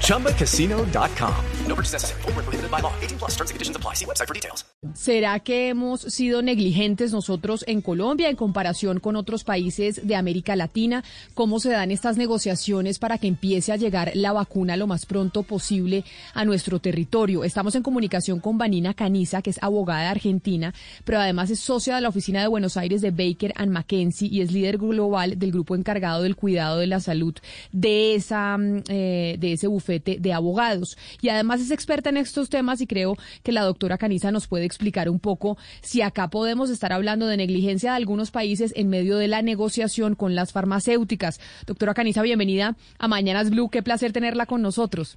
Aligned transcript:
ChumbaCasino.com. 0.00 1.34
No 1.66 1.74
purchase 1.74 1.94
necessary. 1.94 2.22
Full 2.22 2.32
prohibited 2.32 2.70
by 2.70 2.80
law. 2.80 2.92
18 3.00 3.18
plus 3.18 3.32
terms 3.36 3.50
and 3.50 3.56
conditions 3.56 3.76
apply. 3.76 3.94
See 3.94 4.04
website 4.04 4.28
for 4.28 4.34
details. 4.34 4.64
¿Será 4.92 5.40
que 5.40 5.70
hemos 5.70 6.02
sido 6.02 6.42
negligentes 6.42 7.10
nosotros 7.12 7.64
en 7.66 7.80
Colombia 7.80 8.28
en 8.28 8.36
comparación 8.36 9.00
con 9.00 9.16
otros 9.16 9.42
países 9.42 10.06
de 10.06 10.14
América 10.14 10.56
Latina? 10.56 11.02
¿Cómo 11.32 11.58
se 11.58 11.70
dan 11.70 11.90
estas 11.90 12.18
negociaciones 12.18 12.98
para 12.98 13.16
que 13.16 13.26
empiece 13.26 13.72
a 13.72 13.76
llegar 13.76 14.12
la 14.14 14.32
vacuna 14.32 14.76
lo 14.76 14.86
más 14.86 15.06
pronto 15.06 15.42
posible 15.42 16.04
a 16.34 16.44
nuestro 16.44 16.80
territorio? 16.80 17.44
Estamos 17.44 17.74
en 17.74 17.82
comunicación 17.82 18.40
con 18.40 18.58
Vanina 18.58 18.92
Caniza, 18.92 19.40
que 19.40 19.50
es 19.50 19.62
abogada 19.62 20.10
argentina, 20.10 20.74
pero 21.04 21.18
además 21.18 21.50
es 21.50 21.60
socia 21.60 21.94
de 21.94 22.02
la 22.02 22.10
oficina 22.10 22.42
de 22.42 22.48
Buenos 22.48 22.76
Aires 22.76 23.00
de 23.00 23.10
Baker 23.10 23.54
and 23.56 23.72
McKenzie 23.72 24.28
y 24.28 24.42
es 24.42 24.52
líder 24.52 24.76
global 24.76 25.38
del 25.38 25.50
grupo 25.50 25.74
encargado 25.74 26.22
del 26.22 26.36
cuidado 26.36 26.78
de 26.78 26.86
la 26.86 27.00
salud 27.00 27.34
de 27.72 28.14
esa 28.14 28.58
eh, 28.88 29.36
de 29.46 29.52
ese 29.52 29.66
bufete 29.66 30.16
de 30.18 30.32
abogados. 30.32 30.96
Y 31.20 31.28
además 31.28 31.60
es 31.60 31.70
experta 31.70 32.10
en 32.10 32.16
estos 32.16 32.48
temas 32.48 32.80
y 32.80 32.86
creo 32.86 33.16
que 33.42 33.52
la 33.52 33.62
doctora 33.62 33.98
Caniza 33.98 34.30
nos 34.30 34.48
puede 34.48 34.64
explicar 34.64 35.08
un 35.08 35.20
poco 35.20 35.56
si 35.80 36.02
acá 36.02 36.28
podemos 36.28 36.70
estar 36.70 36.92
hablando 36.92 37.26
de 37.26 37.36
negligencia 37.36 37.90
de 37.90 37.96
algunos 37.96 38.30
países 38.30 38.72
en 38.76 38.88
medio 38.88 39.16
de 39.16 39.28
la 39.28 39.42
negociación 39.42 40.14
con 40.14 40.34
las 40.34 40.52
farmacéuticas. 40.52 41.40
Doctora 41.66 41.94
Caniza, 41.94 42.22
bienvenida 42.22 42.76
a 42.98 43.08
Mañanas 43.08 43.50
Blue. 43.50 43.70
Qué 43.70 43.82
placer 43.82 44.12
tenerla 44.12 44.46
con 44.46 44.62
nosotros. 44.62 45.16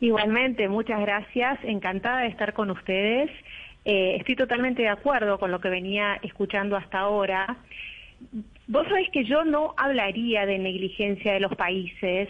Igualmente, 0.00 0.68
muchas 0.68 1.00
gracias. 1.00 1.58
Encantada 1.64 2.20
de 2.20 2.28
estar 2.28 2.52
con 2.52 2.70
ustedes. 2.70 3.30
Eh, 3.84 4.16
estoy 4.16 4.36
totalmente 4.36 4.82
de 4.82 4.88
acuerdo 4.88 5.38
con 5.38 5.50
lo 5.50 5.60
que 5.60 5.68
venía 5.68 6.18
escuchando 6.22 6.76
hasta 6.76 7.00
ahora. 7.00 7.56
Vos 8.68 8.86
sabés 8.86 9.08
que 9.10 9.24
yo 9.24 9.46
no 9.46 9.72
hablaría 9.78 10.44
de 10.44 10.58
negligencia 10.58 11.32
de 11.32 11.40
los 11.40 11.54
países. 11.54 12.28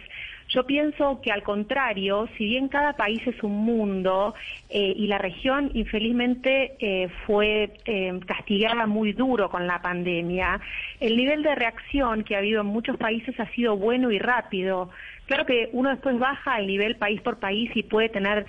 Yo 0.51 0.65
pienso 0.65 1.21
que 1.21 1.33
al 1.33 1.43
contrario, 1.43 2.29
si 2.39 2.45
bien 2.45 2.69
cada 2.69 2.93
país 2.93 3.21
es 3.27 3.43
un 3.43 3.65
mundo 3.65 4.35
eh, 4.71 4.95
y 4.97 5.09
la 5.09 5.19
región 5.19 5.73
infelizmente 5.75 6.77
eh, 6.79 7.09
fue 7.27 7.73
eh, 7.85 8.21
castigada 8.25 8.87
muy 8.87 9.15
duro 9.15 9.51
con 9.51 9.67
la 9.67 9.83
pandemia, 9.83 10.61
el 11.01 11.17
nivel 11.17 11.43
de 11.43 11.57
reacción 11.57 12.23
que 12.23 12.37
ha 12.37 12.39
habido 12.39 12.61
en 12.61 12.69
muchos 12.69 12.97
países 12.97 13.39
ha 13.41 13.51
sido 13.51 13.77
bueno 13.77 14.13
y 14.13 14.21
rápido. 14.21 14.91
Claro 15.27 15.45
que 15.45 15.71
uno 15.73 15.91
después 15.91 16.21
baja 16.21 16.61
el 16.61 16.69
nivel 16.69 16.97
país 16.97 17.21
por 17.21 17.41
país 17.41 17.69
y 17.75 17.83
puede 17.83 18.11
tener 18.11 18.47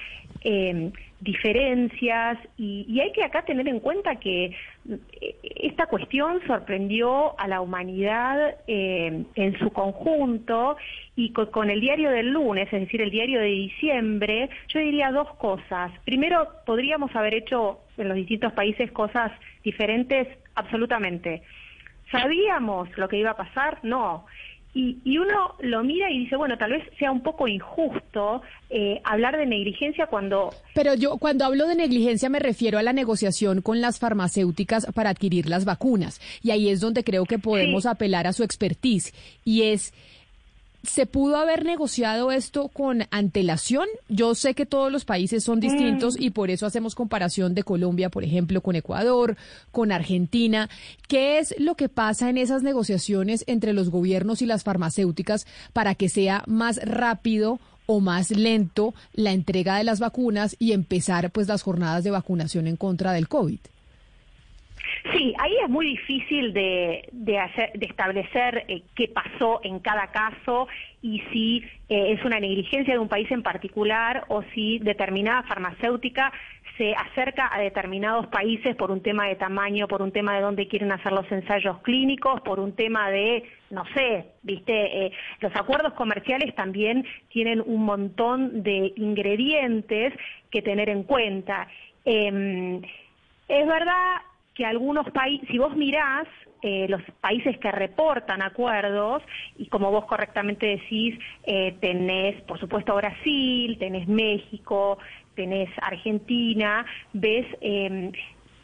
diferencias 1.21 2.37
y, 2.57 2.99
hay 2.99 3.11
que 3.11 3.23
acá 3.23 3.43
tener 3.43 3.67
en 3.67 3.79
cuenta 3.79 4.15
que 4.15 4.55
eh, 4.89 5.35
esta 5.43 5.87
cuestión 5.87 6.39
sorprendió 6.47 7.39
a 7.39 7.47
la 7.47 7.61
humanidad 7.61 8.55
eh, 8.67 9.25
en 9.35 9.59
su 9.59 9.71
conjunto 9.71 10.77
y 11.15 11.31
con, 11.33 11.69
el 11.69 11.81
diario 11.81 12.11
del 12.11 12.29
lunes, 12.29 12.71
es 12.71 12.81
decir, 12.81 13.01
el 13.01 13.11
diario 13.11 13.39
de 13.39 13.47
diciembre, 13.47 14.49
yo 14.69 14.79
diría 14.79 15.11
dos 15.11 15.33
cosas. 15.35 15.91
Primero, 16.05 16.47
podríamos 16.65 17.13
haber 17.15 17.33
hecho 17.33 17.79
en 17.97 18.07
los 18.07 18.15
distintos 18.15 18.53
países 18.53 18.91
cosas 18.91 19.31
diferentes, 19.63 20.27
absolutamente. 20.55 21.41
¿Sabíamos 22.11 22.89
lo 22.97 23.07
que 23.07 23.17
iba 23.17 23.31
a 23.31 23.37
pasar? 23.37 23.79
No. 23.83 24.25
Y, 24.73 25.17
uno 25.17 25.55
lo 25.59 25.83
mira 25.83 26.11
y 26.11 26.19
dice, 26.19 26.35
bueno, 26.35 26.57
tal 26.57 26.71
vez 26.71 26.83
sea 26.99 27.11
un 27.11 27.21
poco 27.21 27.47
injusto 27.47 28.41
eh, 28.69 29.01
hablar 29.03 29.35
de 29.35 29.45
negligencia 29.45 30.05
cuando... 30.07 30.53
Pero 30.75 30.93
yo 30.93 31.17
cuando 31.17 31.43
hablo 31.45 31.67
de 31.67 31.75
negligencia 31.75 32.29
me 32.29 32.39
refiero 32.39 32.77
a 32.77 32.83
la 32.83 32.93
negociación 32.93 33.61
con 33.61 33.81
las 33.81 33.99
farmacéuticas 33.99 34.85
para 34.93 35.09
adquirir 35.09 35.49
las 35.49 35.65
vacunas. 35.65 36.21
Y 36.43 36.51
ahí 36.51 36.69
es 36.69 36.81
donde 36.81 37.03
creo 37.03 37.25
que 37.25 37.39
podemos 37.39 37.87
apelar 37.87 38.27
a 38.27 38.33
su 38.33 38.43
expertise. 38.43 39.13
Y 39.43 39.63
es 39.63 39.91
¿Se 40.83 41.05
pudo 41.05 41.35
haber 41.35 41.65
negociado 41.65 42.31
esto 42.31 42.69
con 42.69 43.03
antelación? 43.11 43.85
Yo 44.07 44.33
sé 44.33 44.53
que 44.53 44.65
todos 44.65 44.91
los 44.91 45.03
países 45.03 45.43
son 45.43 45.59
distintos 45.59 46.17
mm. 46.17 46.23
y 46.23 46.29
por 46.29 46.49
eso 46.49 46.65
hacemos 46.65 46.95
comparación 46.95 47.53
de 47.53 47.63
Colombia, 47.63 48.09
por 48.09 48.23
ejemplo, 48.23 48.61
con 48.61 48.77
Ecuador, 48.77 49.35
con 49.71 49.91
Argentina. 49.91 50.69
¿Qué 51.07 51.39
es 51.39 51.53
lo 51.57 51.75
que 51.75 51.89
pasa 51.89 52.29
en 52.29 52.37
esas 52.37 52.63
negociaciones 52.63 53.43
entre 53.47 53.73
los 53.73 53.89
gobiernos 53.89 54.41
y 54.41 54.45
las 54.45 54.63
farmacéuticas 54.63 55.45
para 55.73 55.95
que 55.95 56.07
sea 56.07 56.43
más 56.47 56.77
rápido 56.77 57.59
o 57.85 57.99
más 57.99 58.31
lento 58.31 58.93
la 59.13 59.31
entrega 59.31 59.77
de 59.77 59.83
las 59.83 59.99
vacunas 59.99 60.55
y 60.59 60.71
empezar 60.71 61.31
pues 61.31 61.47
las 61.47 61.61
jornadas 61.61 62.05
de 62.05 62.11
vacunación 62.11 62.67
en 62.67 62.77
contra 62.77 63.11
del 63.11 63.27
COVID? 63.27 63.59
Sí, 65.13 65.33
ahí 65.39 65.53
es 65.63 65.69
muy 65.69 65.85
difícil 65.87 66.53
de, 66.53 67.07
de, 67.11 67.39
establecer 67.81 68.65
eh, 68.67 68.83
qué 68.95 69.07
pasó 69.07 69.59
en 69.63 69.79
cada 69.79 70.07
caso 70.07 70.67
y 71.01 71.21
si 71.31 71.63
eh, 71.89 72.13
es 72.13 72.23
una 72.25 72.39
negligencia 72.39 72.93
de 72.93 72.99
un 72.99 73.07
país 73.07 73.29
en 73.31 73.43
particular 73.43 74.25
o 74.27 74.43
si 74.53 74.79
determinada 74.79 75.43
farmacéutica 75.43 76.31
se 76.79 76.95
acerca 76.95 77.53
a 77.53 77.59
determinados 77.59 78.27
países 78.27 78.73
por 78.77 78.89
un 78.89 79.01
tema 79.01 79.27
de 79.27 79.35
tamaño, 79.35 79.87
por 79.89 80.01
un 80.01 80.13
tema 80.13 80.35
de 80.35 80.41
dónde 80.41 80.69
quieren 80.69 80.93
hacer 80.93 81.11
los 81.11 81.29
ensayos 81.29 81.79
clínicos, 81.81 82.39
por 82.39 82.57
un 82.57 82.73
tema 82.73 83.11
de, 83.11 83.43
no 83.69 83.83
sé, 83.93 84.27
viste, 84.43 85.05
eh, 85.05 85.11
los 85.41 85.53
acuerdos 85.57 85.91
comerciales 85.93 86.55
también 86.55 87.05
tienen 87.33 87.61
un 87.65 87.83
montón 87.83 88.63
de 88.63 88.93
ingredientes 88.95 90.13
que 90.49 90.61
tener 90.61 90.87
en 90.87 91.03
cuenta. 91.03 91.67
Em, 92.05 92.81
es 93.49 93.67
verdad 93.67 94.21
que 94.59 94.65
algunos 94.65 95.09
países, 95.11 95.47
si 95.47 95.57
vos 95.57 95.73
mirás 95.77 96.27
eh, 96.61 96.85
los 96.89 97.01
países 97.21 97.57
que 97.59 97.71
reportan 97.71 98.41
acuerdos, 98.41 99.23
y 99.57 99.67
como 99.67 99.89
vos 99.89 100.03
correctamente 100.03 100.65
decís, 100.65 101.17
eh, 101.45 101.77
tenés, 101.79 102.41
por 102.41 102.59
supuesto, 102.59 102.93
Brasil, 102.93 103.77
tenés 103.79 104.05
México, 104.09 104.97
tenés 105.33 105.69
Argentina, 105.81 106.85
ves, 107.13 107.45
em, 107.61 108.11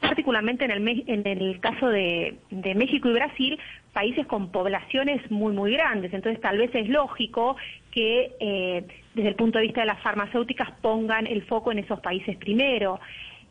particularmente 0.01 0.65
en 0.65 0.71
el, 0.71 1.03
en 1.07 1.25
el 1.25 1.61
caso 1.61 1.87
de, 1.87 2.39
México 2.51 3.07
y 3.07 3.13
Brasil, 3.13 3.57
países 3.93 4.27
con 4.27 4.51
poblaciones 4.51 5.31
muy, 5.31 5.53
muy 5.53 5.71
grandes. 5.71 6.13
Entonces, 6.13 6.41
tal 6.41 6.57
vez 6.57 6.75
es 6.75 6.89
lógico 6.89 7.55
que 7.91 8.33
eh, 8.41 8.83
desde 9.13 9.29
el 9.29 9.35
punto 9.35 9.59
de 9.59 9.63
vista 9.67 9.79
de 9.79 9.87
las 9.87 10.01
farmacéuticas 10.01 10.71
pongan 10.81 11.25
el 11.25 11.43
foco 11.43 11.71
en 11.71 11.79
esos 11.79 12.01
países 12.01 12.35
primero. 12.35 12.99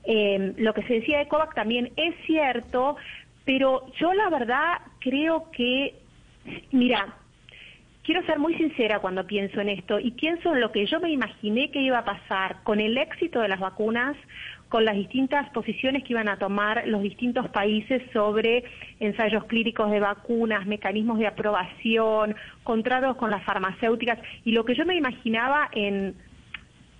Eh, 0.06 0.54
lo 0.58 0.74
que 0.74 0.82
se 0.82 0.94
decía 0.94 1.18
de 1.18 1.28
COVAX 1.28 1.54
también 1.54 1.90
es 1.96 2.14
cierto, 2.26 2.96
pero 3.44 3.86
yo 3.98 4.12
la 4.12 4.28
verdad 4.30 4.80
creo 5.00 5.50
que, 5.50 5.94
mira, 6.72 7.16
quiero 8.02 8.24
ser 8.26 8.38
muy 8.38 8.54
sincera 8.54 9.00
cuando 9.00 9.26
pienso 9.26 9.60
en 9.60 9.70
esto 9.70 9.98
y 9.98 10.10
pienso 10.12 10.54
en 10.54 10.60
lo 10.60 10.70
que 10.72 10.86
yo 10.86 11.00
me 11.00 11.10
imaginé 11.10 11.70
que 11.70 11.80
iba 11.80 11.98
a 11.98 12.04
pasar 12.04 12.62
con 12.62 12.80
el 12.80 12.96
éxito 12.98 13.40
de 13.40 13.48
las 13.48 13.60
vacunas, 13.60 14.16
con 14.68 14.84
las 14.84 14.96
distintas 14.96 15.48
posiciones 15.50 16.04
que 16.04 16.12
iban 16.12 16.28
a 16.28 16.38
tomar 16.38 16.86
los 16.86 17.02
distintos 17.02 17.48
países 17.48 18.02
sobre 18.12 18.64
ensayos 19.00 19.44
clínicos 19.44 19.90
de 19.90 20.00
vacunas, 20.00 20.66
mecanismos 20.66 21.18
de 21.18 21.26
aprobación, 21.26 22.34
contratos 22.62 23.16
con 23.16 23.30
las 23.30 23.42
farmacéuticas 23.44 24.18
y 24.44 24.52
lo 24.52 24.64
que 24.64 24.74
yo 24.74 24.84
me 24.84 24.96
imaginaba 24.96 25.68
en 25.72 26.14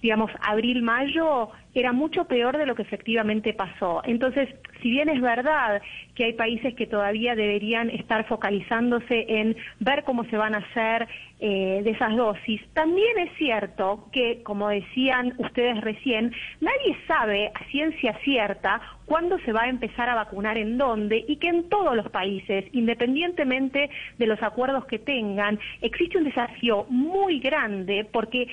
digamos, 0.05 0.31
abril-mayo 0.43 1.49
era 1.75 1.95
mucho 1.95 2.27
peor 2.27 2.59
de 2.59 2.67
lo 2.67 2.75
que 2.75 2.83
efectivamente 2.83 3.55
pasó. 3.55 4.03
Entonces, 4.05 4.51
si 4.83 4.91
bien 4.91 5.09
es 5.09 5.19
verdad 5.19 5.81
que 6.15 6.25
hay 6.25 6.35
países 6.35 6.75
que 6.75 6.87
todavía 6.87 7.35
deberían 7.35 7.89
estar 7.89 8.27
focalizándose 8.27 9.25
en 9.27 9.57
ver 9.81 10.05
cómo 10.05 10.25
se 10.25 10.37
van 10.37 10.55
a 10.55 10.59
hacer 10.59 11.09
eh, 11.41 11.81
de 11.83 11.91
esas 11.91 12.15
dosis, 12.17 12.61
también 12.75 13.19
es 13.19 13.31
cierto 13.39 14.11
que, 14.13 14.43
como 14.43 14.69
decían 14.69 15.33
ustedes 15.39 15.81
recién, 15.81 16.33
nadie 16.61 16.97
sabe 17.09 17.51
a 17.55 17.65
ciencia 17.71 18.15
cierta 18.23 18.83
cuándo 19.07 19.39
se 19.41 19.53
va 19.53 19.63
a 19.63 19.69
empezar 19.69 20.09
a 20.09 20.15
vacunar 20.15 20.59
en 20.59 20.79
dónde 20.79 21.25
y 21.27 21.37
que 21.37 21.49
en 21.49 21.69
todos 21.69 21.97
los 21.97 22.11
países, 22.11 22.67
independientemente 22.73 23.91
de 24.19 24.27
los 24.27 24.43
acuerdos 24.43 24.85
que 24.85 24.99
tengan, 24.99 25.59
existe 25.81 26.19
un 26.19 26.25
desafío 26.25 26.87
muy 26.89 27.41
grande 27.41 28.07
porque 28.11 28.49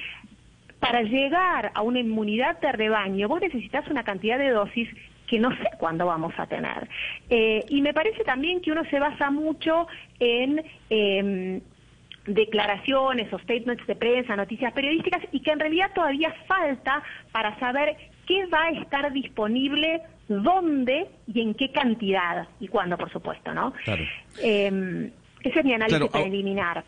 para 0.81 1.03
llegar 1.03 1.71
a 1.75 1.83
una 1.83 1.99
inmunidad 1.99 2.59
de 2.59 2.71
rebaño, 2.71 3.27
vos 3.27 3.39
necesitas 3.39 3.87
una 3.87 4.03
cantidad 4.03 4.39
de 4.39 4.49
dosis 4.49 4.89
que 5.27 5.39
no 5.39 5.51
sé 5.51 5.69
cuándo 5.77 6.07
vamos 6.07 6.33
a 6.37 6.47
tener. 6.47 6.89
Eh, 7.29 7.63
y 7.69 7.81
me 7.81 7.93
parece 7.93 8.23
también 8.23 8.61
que 8.61 8.71
uno 8.71 8.83
se 8.89 8.99
basa 8.99 9.29
mucho 9.29 9.87
en 10.19 10.65
em, 10.89 11.61
declaraciones 12.25 13.31
o 13.31 13.37
statements 13.39 13.85
de 13.85 13.95
prensa, 13.95 14.35
noticias 14.35 14.73
periodísticas, 14.73 15.21
y 15.31 15.41
que 15.41 15.51
en 15.51 15.59
realidad 15.59 15.91
todavía 15.93 16.33
falta 16.47 17.03
para 17.31 17.57
saber 17.59 17.95
qué 18.25 18.47
va 18.47 18.63
a 18.63 18.71
estar 18.71 19.13
disponible, 19.13 20.01
dónde 20.27 21.07
y 21.31 21.41
en 21.41 21.53
qué 21.53 21.71
cantidad 21.71 22.47
y 22.59 22.67
cuándo, 22.67 22.97
por 22.97 23.11
supuesto, 23.11 23.53
¿no? 23.53 23.71
Claro. 23.85 24.03
Eh, 24.41 25.11
ese 25.43 25.59
es 25.59 25.65
mi 25.65 25.73
análisis 25.73 25.97
Claro, 25.99 26.11
preliminar. 26.11 26.83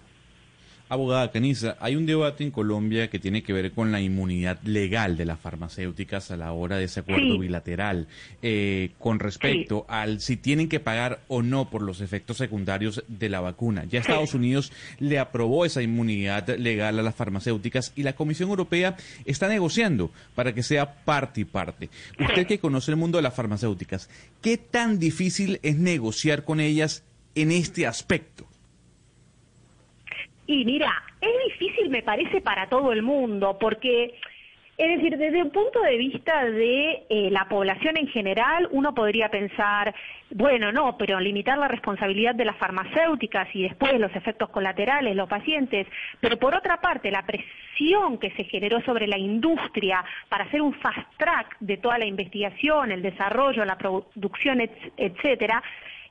Abogada 0.90 1.32
Canisa, 1.32 1.76
hay 1.80 1.96
un 1.96 2.06
debate 2.06 2.44
en 2.44 2.52
Colombia 2.52 3.10
que 3.10 3.18
tiene 3.18 3.42
que 3.42 3.52
ver 3.54 3.72
con 3.72 3.92
la 3.92 4.00
inmunidad 4.00 4.62
legal 4.64 5.18
de 5.18 5.26
las 5.26 5.40
farmacéuticas 5.40 6.30
a 6.30 6.38
la 6.38 6.52
hora 6.52 6.78
de 6.78 6.84
ese 6.84 7.00
acuerdo 7.00 7.34
Sí. 7.34 7.40
bilateral, 7.40 8.08
eh, 8.44 8.92
con 9.00 9.20
respecto 9.20 9.86
al 9.88 10.20
si 10.20 10.38
tienen 10.38 10.70
que 10.70 10.80
pagar 10.80 11.22
o 11.30 11.42
no 11.42 11.70
por 11.70 11.82
los 11.82 12.00
efectos 12.02 12.38
secundarios 12.38 13.04
de 13.08 13.30
la 13.30 13.40
vacuna. 13.40 13.86
Ya 13.86 14.02
Estados 14.02 14.36
Unidos 14.36 14.72
le 15.00 15.18
aprobó 15.18 15.66
esa 15.66 15.82
inmunidad 15.82 16.48
legal 16.58 17.00
a 17.00 17.02
las 17.04 17.16
farmacéuticas 17.16 17.92
y 17.96 18.04
la 18.04 18.14
Comisión 18.14 18.50
Europea 18.50 18.96
está 19.26 19.48
negociando 19.48 20.12
para 20.36 20.54
que 20.54 20.62
sea 20.62 20.94
parte 21.06 21.42
y 21.42 21.46
parte. 21.46 21.90
Usted 22.20 22.46
que 22.46 22.60
conoce 22.60 22.92
el 22.92 22.98
mundo 22.98 23.18
de 23.18 23.24
las 23.24 23.34
farmacéuticas, 23.34 24.10
¿qué 24.42 24.58
tan 24.58 25.00
difícil 25.00 25.60
es 25.64 25.76
negociar 25.78 26.44
con 26.44 26.60
ellas 26.60 27.04
en 27.34 27.52
este 27.52 27.88
aspecto? 27.88 28.46
Y 30.54 30.66
mira, 30.66 30.92
es 31.20 31.32
difícil 31.50 31.90
me 31.90 32.04
parece 32.04 32.40
para 32.42 32.68
todo 32.70 32.92
el 32.94 33.02
mundo, 33.02 33.58
porque, 33.60 34.14
es 34.78 34.88
decir, 34.98 35.18
desde 35.18 35.42
un 35.42 35.50
punto 35.50 35.82
de 35.82 35.98
vista 35.98 36.46
de 36.46 37.06
eh, 37.10 37.30
la 37.32 37.46
población 37.50 37.98
en 37.98 38.08
general, 38.08 38.68
uno 38.72 38.94
podría 38.94 39.30
pensar, 39.30 39.96
bueno, 40.30 40.72
no, 40.72 40.96
pero 40.96 41.20
limitar 41.20 41.58
la 41.58 41.68
responsabilidad 41.68 42.36
de 42.36 42.46
las 42.46 42.56
farmacéuticas 42.58 43.48
y 43.56 43.64
después 43.64 44.00
los 44.00 44.16
efectos 44.16 44.50
colaterales, 44.50 45.16
los 45.16 45.28
pacientes, 45.28 45.88
pero 46.20 46.38
por 46.38 46.54
otra 46.54 46.80
parte, 46.80 47.10
la 47.10 47.26
presión 47.26 48.20
que 48.20 48.30
se 48.38 48.44
generó 48.44 48.80
sobre 48.82 49.08
la 49.08 49.18
industria 49.18 50.06
para 50.30 50.44
hacer 50.44 50.62
un 50.62 50.74
fast 50.76 51.00
track 51.18 51.58
de 51.62 51.78
toda 51.78 51.98
la 51.98 52.06
investigación, 52.06 52.92
el 52.92 53.02
desarrollo, 53.02 53.66
la 53.66 53.78
producción, 53.80 54.62
et- 54.62 54.94
etcétera, 54.98 55.64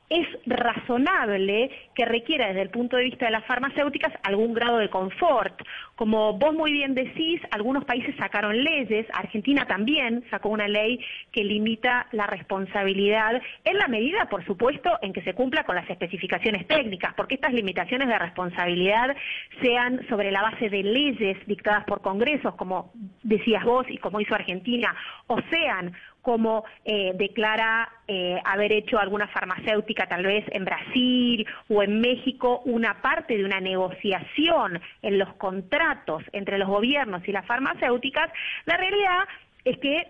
es 0.09 0.27
razonable 0.47 1.71
que 1.95 2.05
requiera 2.05 2.49
desde 2.49 2.63
el 2.63 2.71
punto 2.71 2.97
de 2.97 3.05
vista 3.05 3.27
de 3.27 3.33
las 3.33 3.45
farmacéuticas 3.47 4.13
algún 4.23 4.53
grado 4.53 4.79
de 4.79 4.91
confort. 4.91 5.61
Como 5.97 6.35
vos 6.35 6.55
muy 6.55 6.73
bien 6.73 6.95
decís, 6.95 7.41
algunos 7.51 7.85
países 7.85 8.15
sacaron 8.17 8.63
leyes, 8.63 9.07
Argentina 9.15 9.67
también 9.67 10.25
sacó 10.31 10.51
una 10.51 10.69
ley 10.69 11.01
que 11.31 11.45
limita 11.45 12.09
la 12.13 12.27
responsabilidad 12.27 13.41
en 13.65 13.79
la 13.79 13.89
medida, 13.89 14.29
por 14.29 14.45
supuesto, 14.45 14.99
en 15.01 15.13
que 15.13 15.23
se 15.23 15.35
cumpla 15.35 15.65
con 15.65 15.77
las 15.77 15.89
especificaciones 15.89 16.67
técnicas, 16.67 17.15
porque 17.15 17.37
estas 17.37 17.53
limitaciones 17.53 18.09
de 18.09 18.19
responsabilidad 18.19 19.17
sean 19.63 20.07
sobre 20.09 20.31
la 20.31 20.43
base 20.43 20.69
de 20.69 20.83
leyes 20.83 21.39
dictadas 21.47 21.85
por 21.85 22.03
congresos, 22.03 22.55
como 22.57 22.93
decías 23.23 23.65
vos 23.65 23.87
y 23.89 23.99
como 23.99 24.21
hizo 24.21 24.35
Argentina, 24.35 24.95
o 25.27 25.39
sean 25.51 25.95
como 26.23 26.65
eh, 26.85 27.13
declara 27.15 27.89
eh, 28.07 28.41
haber 28.45 28.73
hecho 28.73 28.99
alguna 28.99 29.27
farmacéutica 29.29 30.07
tal 30.07 30.25
vez 30.25 30.45
en 30.53 30.65
Brasil 30.65 31.47
o 31.69 31.83
en 31.83 32.01
México 32.01 32.63
una 32.65 33.03
parte 33.03 33.37
de 33.37 33.45
una 33.45 33.61
negociación 33.61 34.81
en 35.03 35.19
los 35.19 35.33
contratos 35.35 36.23
entre 36.33 36.59
los 36.59 36.69
gobiernos 36.69 37.27
y 37.27 37.33
las 37.33 37.45
farmacéuticas, 37.45 38.31
la 38.65 38.77
realidad 38.77 39.25
es 39.65 39.79
que 39.79 40.07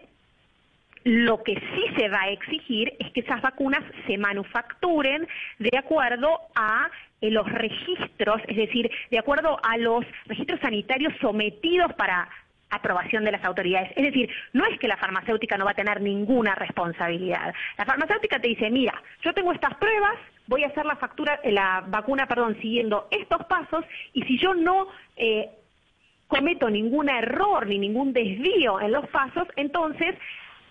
lo 1.04 1.42
que 1.42 1.54
sí 1.54 1.84
se 1.96 2.08
va 2.08 2.22
a 2.22 2.28
exigir 2.28 2.92
es 3.00 3.10
que 3.12 3.20
esas 3.20 3.40
vacunas 3.42 3.82
se 4.06 4.18
manufacturen 4.18 5.26
de 5.58 5.76
acuerdo 5.76 6.38
a 6.54 6.88
eh, 7.20 7.30
los 7.30 7.50
registros, 7.50 8.40
es 8.46 8.56
decir, 8.56 8.90
de 9.10 9.18
acuerdo 9.18 9.58
a 9.62 9.76
los 9.78 10.04
registros 10.26 10.60
sanitarios 10.60 11.12
sometidos 11.20 11.92
para 11.94 12.28
aprobación 12.72 13.24
de 13.24 13.32
las 13.32 13.44
autoridades. 13.44 13.92
Es 13.96 14.04
decir, 14.04 14.28
no 14.52 14.64
es 14.66 14.78
que 14.78 14.88
la 14.88 14.96
farmacéutica 14.96 15.56
no 15.56 15.64
va 15.64 15.72
a 15.72 15.74
tener 15.74 16.00
ninguna 16.00 16.54
responsabilidad. 16.54 17.54
La 17.78 17.84
farmacéutica 17.84 18.40
te 18.40 18.48
dice, 18.48 18.70
mira, 18.70 19.00
yo 19.22 19.32
tengo 19.32 19.52
estas 19.52 19.74
pruebas, 19.74 20.16
voy 20.46 20.64
a 20.64 20.68
hacer 20.68 20.86
la 20.86 20.96
factura, 20.96 21.40
eh, 21.42 21.52
la 21.52 21.84
vacuna, 21.86 22.26
perdón, 22.26 22.56
siguiendo 22.60 23.08
estos 23.10 23.44
pasos, 23.44 23.84
y 24.12 24.22
si 24.22 24.38
yo 24.38 24.54
no 24.54 24.88
eh, 25.16 25.50
cometo 26.26 26.70
ningún 26.70 27.10
error 27.10 27.66
ni 27.66 27.78
ningún 27.78 28.12
desvío 28.12 28.80
en 28.80 28.92
los 28.92 29.06
pasos, 29.08 29.46
entonces 29.56 30.16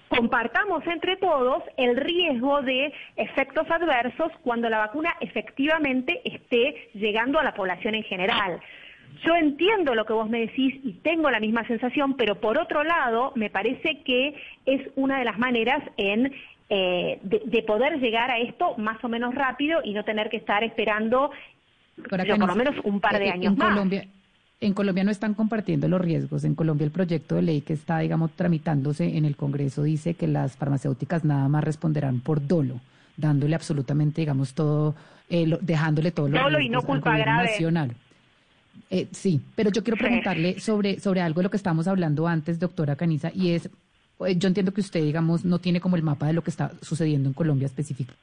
compartamos 0.09 0.85
entre 0.87 1.15
todos 1.17 1.63
el 1.77 1.95
riesgo 1.95 2.61
de 2.63 2.93
efectos 3.15 3.69
adversos 3.69 4.31
cuando 4.43 4.69
la 4.69 4.79
vacuna 4.79 5.15
efectivamente 5.21 6.19
esté 6.25 6.89
llegando 6.95 7.39
a 7.39 7.43
la 7.43 7.53
población 7.53 7.95
en 7.95 8.03
general. 8.03 8.59
Yo 9.25 9.35
entiendo 9.35 9.93
lo 9.95 10.05
que 10.05 10.13
vos 10.13 10.29
me 10.29 10.39
decís 10.39 10.75
y 10.83 10.93
tengo 11.03 11.29
la 11.29 11.39
misma 11.39 11.65
sensación, 11.67 12.15
pero 12.15 12.35
por 12.39 12.57
otro 12.57 12.83
lado, 12.83 13.33
me 13.35 13.49
parece 13.49 14.01
que 14.03 14.35
es 14.65 14.81
una 14.95 15.19
de 15.19 15.25
las 15.25 15.37
maneras 15.37 15.83
en 15.97 16.31
eh, 16.69 17.19
de, 17.23 17.41
de 17.45 17.63
poder 17.63 17.99
llegar 17.99 18.31
a 18.31 18.39
esto 18.39 18.75
más 18.77 19.03
o 19.03 19.09
menos 19.09 19.35
rápido 19.35 19.81
y 19.83 19.93
no 19.93 20.03
tener 20.05 20.29
que 20.29 20.37
estar 20.37 20.63
esperando 20.63 21.31
Doctora 21.97 22.23
yo, 22.23 22.37
por 22.37 22.47
lo 22.47 22.55
menos 22.55 22.75
un 22.85 23.01
par 23.01 23.19
de 23.19 23.25
eh, 23.27 23.31
años 23.31 23.51
en 23.53 23.57
más. 23.59 23.69
Colombia, 23.73 24.05
en 24.61 24.73
Colombia 24.73 25.03
no 25.03 25.11
están 25.11 25.33
compartiendo 25.33 25.87
los 25.89 25.99
riesgos. 25.99 26.45
En 26.45 26.55
Colombia 26.55 26.85
el 26.85 26.91
proyecto 26.91 27.35
de 27.35 27.41
ley 27.41 27.61
que 27.61 27.73
está, 27.73 27.99
digamos, 27.99 28.31
tramitándose 28.31 29.17
en 29.17 29.25
el 29.25 29.35
Congreso 29.35 29.83
dice 29.83 30.13
que 30.13 30.27
las 30.27 30.55
farmacéuticas 30.55 31.25
nada 31.25 31.47
más 31.49 31.63
responderán 31.63 32.21
por 32.21 32.47
dolo, 32.47 32.79
dándole 33.17 33.53
absolutamente, 33.55 34.21
digamos, 34.21 34.53
todo, 34.53 34.95
eh, 35.29 35.45
lo- 35.47 35.57
dejándole 35.57 36.11
todo 36.11 36.29
los 36.29 36.41
Dolo 36.41 36.59
y 36.61 36.69
no 36.69 36.81
culpa 36.83 37.17
grave. 37.17 37.49
nacional. 37.49 37.91
Eh, 38.89 39.07
sí, 39.11 39.39
pero 39.55 39.69
yo 39.71 39.83
quiero 39.83 39.97
Sí. 39.97 40.03
preguntarle 40.03 40.59
sobre, 40.59 40.99
sobre 40.99 41.21
algo 41.21 41.39
de 41.39 41.43
lo 41.43 41.49
que 41.49 41.57
estábamos 41.57 41.87
hablando 41.87 42.27
antes, 42.27 42.59
doctora 42.59 42.95
Caniza, 42.95 43.31
y 43.33 43.51
es, 43.51 43.67
eh, 44.25 44.35
yo 44.37 44.47
entiendo 44.47 44.73
que 44.73 44.81
usted, 44.81 45.01
digamos, 45.03 45.45
no 45.45 45.59
tiene 45.59 45.79
como 45.79 45.95
el 45.95 46.03
mapa 46.03 46.27
de 46.27 46.33
lo 46.33 46.43
que 46.43 46.49
está 46.49 46.71
sucediendo 46.81 47.29
en 47.29 47.33
Colombia 47.33 47.67
específico. 47.67 48.13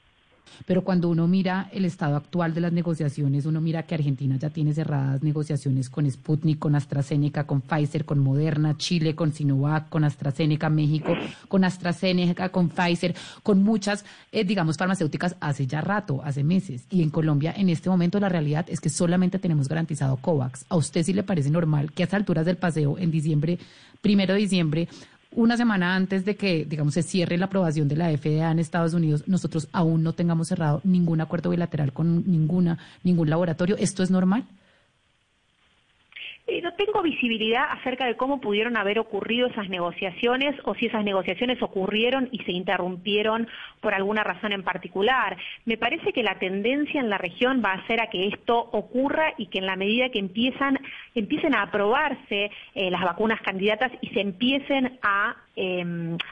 Pero 0.66 0.84
cuando 0.84 1.08
uno 1.08 1.26
mira 1.26 1.68
el 1.72 1.84
estado 1.84 2.16
actual 2.16 2.54
de 2.54 2.60
las 2.60 2.72
negociaciones, 2.72 3.46
uno 3.46 3.60
mira 3.60 3.84
que 3.84 3.94
Argentina 3.94 4.36
ya 4.36 4.50
tiene 4.50 4.74
cerradas 4.74 5.22
negociaciones 5.22 5.88
con 5.90 6.10
Sputnik, 6.10 6.58
con 6.58 6.74
AstraZeneca, 6.74 7.46
con 7.46 7.60
Pfizer, 7.60 8.04
con 8.04 8.18
Moderna, 8.18 8.76
Chile, 8.76 9.14
con 9.14 9.32
Sinovac, 9.32 9.88
con 9.88 10.04
AstraZeneca, 10.04 10.68
México, 10.68 11.14
con 11.48 11.64
AstraZeneca, 11.64 12.50
con 12.50 12.68
Pfizer, 12.68 13.14
con 13.42 13.62
muchas, 13.62 14.04
eh, 14.32 14.44
digamos, 14.44 14.76
farmacéuticas 14.76 15.36
hace 15.40 15.66
ya 15.66 15.80
rato, 15.80 16.20
hace 16.24 16.44
meses. 16.44 16.84
Y 16.90 17.02
en 17.02 17.10
Colombia, 17.10 17.54
en 17.56 17.68
este 17.68 17.88
momento, 17.88 18.20
la 18.20 18.28
realidad 18.28 18.66
es 18.68 18.80
que 18.80 18.88
solamente 18.88 19.38
tenemos 19.38 19.68
garantizado 19.68 20.16
COVAX. 20.16 20.66
¿A 20.68 20.76
usted 20.76 21.02
sí 21.02 21.12
le 21.12 21.22
parece 21.22 21.50
normal 21.50 21.92
que 21.92 22.02
a 22.02 22.04
estas 22.04 22.18
alturas 22.18 22.46
del 22.46 22.56
paseo, 22.56 22.98
en 22.98 23.10
diciembre, 23.10 23.58
primero 24.00 24.34
de 24.34 24.40
diciembre, 24.40 24.88
una 25.34 25.56
semana 25.56 25.94
antes 25.94 26.25
de 26.25 26.36
que, 26.36 26.64
digamos, 26.64 26.94
se 26.94 27.02
cierre 27.02 27.36
la 27.36 27.46
aprobación 27.46 27.88
de 27.88 27.96
la 27.96 28.16
FDA 28.16 28.50
en 28.50 28.58
Estados 28.58 28.94
Unidos, 28.94 29.25
nosotros 29.26 29.68
aún 29.73 30.02
no 30.02 30.12
tengamos 30.14 30.49
cerrado 30.49 30.80
ningún 30.85 31.20
acuerdo 31.20 31.50
bilateral 31.50 31.92
con 31.92 32.25
ninguna, 32.30 32.78
ningún 33.02 33.28
laboratorio. 33.30 33.76
¿Esto 33.78 34.02
es 34.02 34.11
normal? 34.11 34.44
Eh, 36.50 36.62
no 36.62 36.73
tengo 36.73 37.02
visibilidad 37.02 37.64
acerca 37.73 38.07
de 38.07 38.17
cómo 38.17 38.40
pudieron 38.40 38.78
haber 38.78 38.99
ocurrido 38.99 39.49
esas 39.49 39.69
negociaciones 39.69 40.57
o 40.64 40.75
si 40.75 40.87
esas 40.87 41.05
negociaciones 41.05 41.61
ocurrieron 41.61 42.31
y 42.33 42.38
se 42.38 42.52
interrumpieron 42.52 43.47
por 43.83 43.93
alguna 43.93 44.25
razón 44.25 44.52
en 44.52 44.62
particular. 44.62 45.37
Me 45.67 45.76
parece 45.76 46.14
que 46.14 46.23
la 46.23 46.38
tendencia 46.38 47.00
en 47.00 47.11
la 47.11 47.19
región 47.19 47.62
va 47.62 47.73
a 47.73 47.87
ser 47.87 48.00
a 48.00 48.07
que 48.07 48.28
esto 48.28 48.57
ocurra 48.73 49.35
y 49.37 49.49
que 49.49 49.59
en 49.59 49.67
la 49.67 49.76
medida 49.76 50.09
que 50.09 50.21
empiezan, 50.21 50.78
empiecen 51.14 51.55
a 51.55 51.64
aprobarse 51.64 52.50
eh, 52.75 52.90
las 52.90 53.02
vacunas 53.02 53.43
candidatas 53.43 53.93
y 54.00 54.09
se 54.09 54.23
empiecen 54.23 54.99
a 55.02 55.37
eh, 55.55 55.85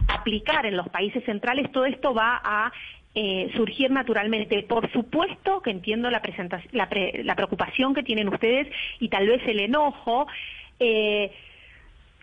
aplicar 0.09 0.65
en 0.65 0.79
los 0.79 0.89
países 0.89 1.23
centrales, 1.25 1.71
todo 1.73 1.85
esto 1.85 2.15
va 2.15 2.41
a 2.43 2.73
eh, 3.17 3.51
surgir 3.57 3.91
naturalmente. 3.91 4.63
Por 4.63 4.89
supuesto 4.93 5.61
que 5.63 5.71
entiendo 5.71 6.11
la, 6.11 6.21
la, 6.73 6.89
pre- 6.89 7.25
la 7.25 7.35
preocupación 7.35 7.95
que 7.95 8.05
tienen 8.05 8.29
ustedes 8.29 8.69
y 9.01 9.09
tal 9.09 9.27
vez 9.27 9.43
el 9.49 9.59
enojo. 9.59 10.29
Eh, 10.79 11.33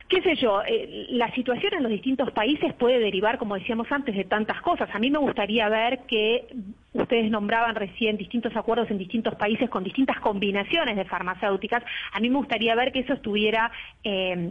qué 0.08 0.22
sé 0.22 0.36
yo, 0.36 0.62
eh, 0.62 1.08
la 1.10 1.32
situación 1.32 1.74
en 1.74 1.82
los 1.82 1.92
distintos 1.92 2.30
países 2.32 2.72
puede 2.76 3.00
derivar, 3.00 3.40
como 3.40 3.56
decíamos 3.56 3.92
antes, 3.92 4.16
de 4.16 4.26
tantas 4.26 4.62
cosas. 4.62 4.88
A 4.94 5.00
mí 5.00 5.10
me 5.10 5.18
gustaría 5.18 5.68
ver 5.70 6.02
que 6.08 6.46
ustedes 6.94 7.32
nombraban 7.32 7.74
recién 7.74 8.16
distintos 8.18 8.56
acuerdos 8.56 8.92
en 8.92 9.00
distintos 9.00 9.34
países 9.34 9.72
con 9.72 9.84
distintas 9.84 10.20
combinaciones 10.20 10.96
de 10.96 11.06
farmacéuticas. 11.06 11.84
A 12.12 12.20
mí 12.20 12.30
me 12.30 12.38
gustaría 12.38 12.76
ver 12.76 12.92
que 12.92 13.00
eso 13.00 13.14
estuviera 13.14 13.72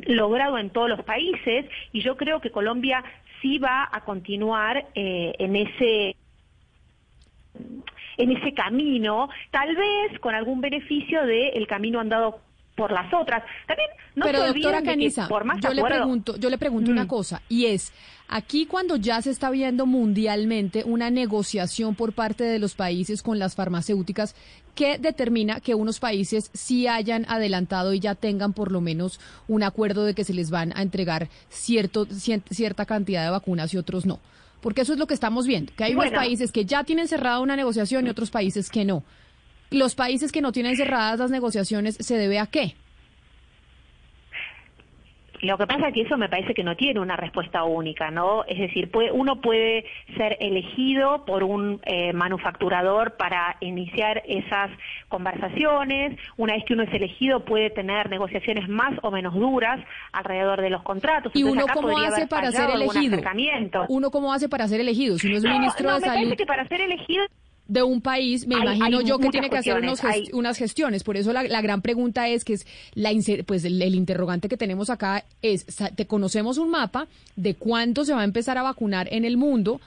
logrado 0.06 0.58
en 0.58 0.70
todos 0.70 0.88
los 0.88 1.02
países 1.04 1.66
y 1.92 2.00
yo 2.00 2.16
creo 2.16 2.40
que 2.40 2.50
Colombia 2.50 3.04
sí 3.40 3.58
va 3.58 3.88
a 3.92 4.00
continuar 4.00 4.86
en 4.94 5.54
ese 5.54 6.16
en 8.22 8.36
ese 8.36 8.52
camino, 8.54 9.28
tal 9.50 9.74
vez 9.74 10.18
con 10.20 10.34
algún 10.34 10.60
beneficio 10.60 11.24
del 11.26 11.66
camino 11.66 12.00
andado 12.00 12.40
por 12.74 12.90
las 12.90 13.12
otras. 13.12 13.42
También 13.66 13.90
no 14.14 14.24
Pero 14.24 14.38
se 14.40 14.46
doctora 14.48 14.80
que 14.80 14.86
Canisa, 14.86 15.28
por 15.28 15.44
más 15.44 15.60
yo 15.60 15.74
le 15.74 15.82
pregunto, 15.84 16.36
yo 16.36 16.48
le 16.48 16.56
pregunto 16.56 16.90
una 16.90 17.04
Mm. 17.04 17.08
cosa 17.08 17.42
y 17.48 17.66
es 17.66 17.92
aquí 18.28 18.64
cuando 18.64 18.96
ya 18.96 19.20
se 19.20 19.30
está 19.30 19.50
viendo 19.50 19.84
mundialmente 19.84 20.82
una 20.84 21.10
negociación 21.10 21.94
por 21.94 22.14
parte 22.14 22.44
de 22.44 22.58
los 22.58 22.74
países 22.74 23.22
con 23.22 23.38
las 23.38 23.54
farmacéuticas, 23.56 24.34
¿qué 24.74 24.96
determina 24.98 25.60
que 25.60 25.74
unos 25.74 26.00
países 26.00 26.50
sí 26.54 26.86
hayan 26.86 27.26
adelantado 27.28 27.92
y 27.92 28.00
ya 28.00 28.14
tengan 28.14 28.54
por 28.54 28.72
lo 28.72 28.80
menos 28.80 29.20
un 29.48 29.62
acuerdo 29.62 30.04
de 30.04 30.14
que 30.14 30.24
se 30.24 30.32
les 30.32 30.50
van 30.50 30.72
a 30.74 30.80
entregar 30.80 31.28
cierto 31.50 32.06
cierta 32.06 32.86
cantidad 32.86 33.22
de 33.24 33.30
vacunas 33.30 33.74
y 33.74 33.76
otros 33.76 34.06
no? 34.06 34.18
Porque 34.62 34.82
eso 34.82 34.94
es 34.94 34.98
lo 34.98 35.06
que 35.06 35.14
estamos 35.14 35.46
viendo, 35.46 35.72
que 35.76 35.84
hay 35.84 35.94
unos 35.94 36.12
países 36.12 36.52
que 36.52 36.64
ya 36.64 36.84
tienen 36.84 37.08
cerrada 37.08 37.40
una 37.40 37.56
negociación 37.56 38.06
y 38.06 38.10
otros 38.10 38.30
países 38.30 38.70
que 38.70 38.84
no. 38.84 39.02
Los 39.70 39.94
países 39.94 40.32
que 40.32 40.40
no 40.40 40.52
tienen 40.52 40.76
cerradas 40.76 41.18
las 41.18 41.30
negociaciones 41.30 41.96
se 41.98 42.16
debe 42.16 42.38
a 42.38 42.46
qué? 42.46 42.76
Lo 45.42 45.58
que 45.58 45.66
pasa 45.66 45.88
es 45.88 45.94
que 45.94 46.02
eso 46.02 46.16
me 46.16 46.28
parece 46.28 46.54
que 46.54 46.62
no 46.62 46.76
tiene 46.76 47.00
una 47.00 47.16
respuesta 47.16 47.64
única, 47.64 48.10
¿no? 48.12 48.44
Es 48.44 48.58
decir, 48.58 48.90
puede- 48.92 49.10
uno 49.10 49.40
puede 49.40 49.84
ser 50.16 50.36
elegido 50.40 51.24
por 51.24 51.42
un 51.42 51.80
eh, 51.84 52.12
manufacturador 52.12 53.16
para 53.16 53.56
iniciar 53.60 54.22
esas 54.24 54.70
conversaciones. 55.08 56.18
Una 56.36 56.54
vez 56.54 56.64
que 56.64 56.74
uno 56.74 56.82
es 56.84 56.92
elegido, 56.94 57.44
puede 57.44 57.70
tener 57.70 58.08
negociaciones 58.10 58.68
más 58.68 58.92
o 59.02 59.10
menos 59.10 59.34
duras 59.34 59.80
alrededor 60.12 60.60
de 60.60 60.70
los 60.70 60.82
contratos. 60.82 61.32
¿Y 61.34 61.40
Entonces, 61.40 61.64
uno 61.64 61.74
cómo 61.74 61.98
hace 61.98 62.26
para 62.26 62.50
ser 62.52 62.70
elegido? 62.70 63.18
¿Uno 63.88 64.10
cómo 64.10 64.32
hace 64.32 64.48
para 64.48 64.68
ser 64.68 64.80
elegido? 64.80 65.18
Si 65.18 65.26
uno 65.28 65.36
es 65.38 65.44
No, 65.44 65.50
ministro 65.52 65.88
no, 65.88 65.94
de 65.94 66.00
me 66.00 66.06
salud 66.06 66.18
parece 66.20 66.36
que 66.36 66.46
para 66.46 66.66
ser 66.68 66.80
elegido 66.80 67.24
de 67.68 67.82
un 67.82 68.00
país, 68.00 68.46
me 68.46 68.56
Hay- 68.56 68.62
imagino 68.62 68.98
hay 68.98 69.04
yo 69.04 69.18
que 69.18 69.28
tiene 69.30 69.48
que 69.48 69.56
hacer 69.58 69.78
unos 69.78 70.00
cuestiones, 70.00 70.28
gest- 70.28 70.32
hay- 70.32 70.38
unas 70.38 70.58
gestiones. 70.58 71.04
Por 71.04 71.16
eso 71.16 71.32
la, 71.32 71.42
la 71.44 71.62
gran 71.62 71.80
pregunta 71.80 72.28
es 72.28 72.44
que 72.44 72.54
es 72.54 72.66
la 72.94 73.10
pues 73.46 73.64
el, 73.64 73.80
el 73.80 73.94
interrogante 73.94 74.48
que 74.48 74.56
tenemos 74.56 74.90
acá 74.90 75.24
es, 75.42 75.64
te 75.94 76.06
conocemos 76.06 76.58
un 76.58 76.70
mapa 76.70 77.06
de 77.36 77.54
cuánto 77.54 78.04
se 78.04 78.12
va 78.14 78.20
a 78.22 78.24
empezar 78.24 78.58
a 78.58 78.62
vacunar 78.62 79.08
en 79.12 79.24
el 79.24 79.36
mundo 79.36 79.80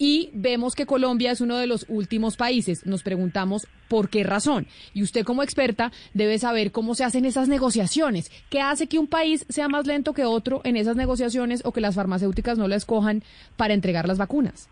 y 0.00 0.30
vemos 0.32 0.76
que 0.76 0.86
Colombia 0.86 1.32
es 1.32 1.40
uno 1.40 1.56
de 1.56 1.66
los 1.66 1.84
últimos 1.88 2.36
países. 2.36 2.86
Nos 2.86 3.02
preguntamos 3.02 3.66
por 3.88 4.08
qué 4.10 4.22
razón. 4.22 4.68
Y 4.94 5.02
usted 5.02 5.24
como 5.24 5.42
experta 5.42 5.90
debe 6.14 6.38
saber 6.38 6.70
cómo 6.70 6.94
se 6.94 7.02
hacen 7.02 7.24
esas 7.24 7.48
negociaciones. 7.48 8.30
¿Qué 8.48 8.60
hace 8.60 8.86
que 8.86 9.00
un 9.00 9.08
país 9.08 9.44
sea 9.48 9.68
más 9.68 9.88
lento 9.88 10.12
que 10.14 10.24
otro 10.24 10.60
en 10.62 10.76
esas 10.76 10.94
negociaciones 10.94 11.62
o 11.64 11.72
que 11.72 11.80
las 11.80 11.96
farmacéuticas 11.96 12.58
no 12.58 12.68
la 12.68 12.76
escojan 12.76 13.24
para 13.56 13.74
entregar 13.74 14.06
las 14.06 14.18
vacunas? 14.18 14.68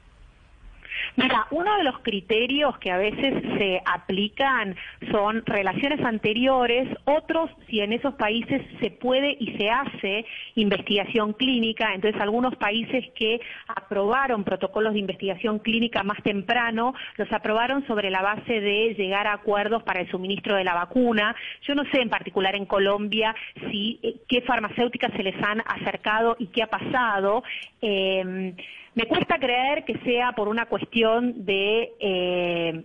Mira, 1.16 1.46
uno 1.50 1.76
de 1.78 1.84
los 1.84 1.98
criterios 2.00 2.76
que 2.78 2.90
a 2.90 2.98
veces 2.98 3.42
se 3.56 3.80
aplican 3.86 4.76
son 5.10 5.42
relaciones 5.46 6.00
anteriores, 6.04 6.88
otros 7.04 7.50
si 7.68 7.80
en 7.80 7.94
esos 7.94 8.14
países 8.16 8.60
se 8.80 8.90
puede 8.90 9.34
y 9.40 9.56
se 9.56 9.70
hace 9.70 10.26
investigación 10.56 11.32
clínica, 11.32 11.94
entonces 11.94 12.20
algunos 12.20 12.54
países 12.56 13.02
que 13.14 13.40
aprobaron 13.66 14.44
protocolos 14.44 14.92
de 14.92 14.98
investigación 14.98 15.58
clínica 15.58 16.02
más 16.02 16.22
temprano, 16.22 16.94
los 17.16 17.32
aprobaron 17.32 17.86
sobre 17.86 18.10
la 18.10 18.20
base 18.20 18.60
de 18.60 18.94
llegar 18.94 19.26
a 19.26 19.32
acuerdos 19.32 19.82
para 19.84 20.00
el 20.00 20.10
suministro 20.10 20.54
de 20.56 20.64
la 20.64 20.74
vacuna. 20.74 21.34
Yo 21.62 21.74
no 21.74 21.84
sé 21.92 22.02
en 22.02 22.10
particular 22.10 22.54
en 22.56 22.66
Colombia 22.66 23.34
si 23.70 23.98
eh, 24.02 24.16
qué 24.28 24.42
farmacéuticas 24.42 25.12
se 25.16 25.22
les 25.22 25.42
han 25.42 25.62
acercado 25.66 26.36
y 26.38 26.48
qué 26.48 26.62
ha 26.62 26.66
pasado. 26.66 27.42
Eh, 27.80 28.54
me 28.96 29.04
cuesta 29.04 29.38
creer 29.38 29.84
que 29.84 29.98
sea 29.98 30.32
por 30.32 30.48
una 30.48 30.66
cuestión 30.66 31.44
de 31.44 31.92
eh. 32.00 32.82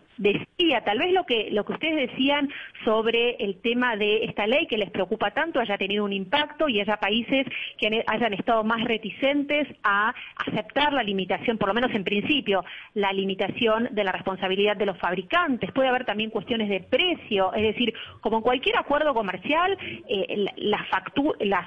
Tal 0.86 1.00
vez 1.00 1.12
lo 1.14 1.26
que 1.26 1.50
lo 1.52 1.66
que 1.66 1.74
ustedes 1.74 2.12
decían 2.12 2.50
sobre 2.86 3.36
el 3.40 3.62
tema 3.62 3.96
de 3.96 4.26
esta 4.26 4.46
ley 4.46 4.68
que 4.68 4.78
les 4.78 4.92
preocupa 4.92 5.32
tanto 5.32 5.60
haya 5.60 5.78
tenido 5.78 6.04
un 6.06 6.14
impacto 6.14 6.70
y 6.70 6.80
haya 6.80 6.98
países 6.98 7.46
que 7.78 8.04
hayan 8.06 8.34
estado 8.34 8.64
más 8.64 8.84
reticentes 8.84 9.68
a 9.84 10.14
aceptar 10.48 10.94
la 10.94 11.04
limitación, 11.04 11.58
por 11.58 11.70
lo 11.70 11.74
menos 11.74 11.94
en 11.96 12.04
principio, 12.04 12.64
la 12.94 13.12
limitación 13.14 13.90
de 13.92 14.04
la 14.04 14.12
responsabilidad 14.12 14.76
de 14.78 14.86
los 14.86 14.98
fabricantes. 14.98 15.72
Puede 15.72 15.90
haber 15.90 16.06
también 16.06 16.30
cuestiones 16.30 16.70
de 16.70 16.82
precio, 16.82 17.54
es 17.54 17.64
decir, 17.64 17.94
como 18.20 18.38
en 18.38 18.44
cualquier 18.44 18.78
acuerdo 18.78 19.14
comercial, 19.14 19.78
eh, 20.08 20.36
la, 20.38 20.54
la 20.58 20.86
factu- 20.90 21.36
las 21.40 21.66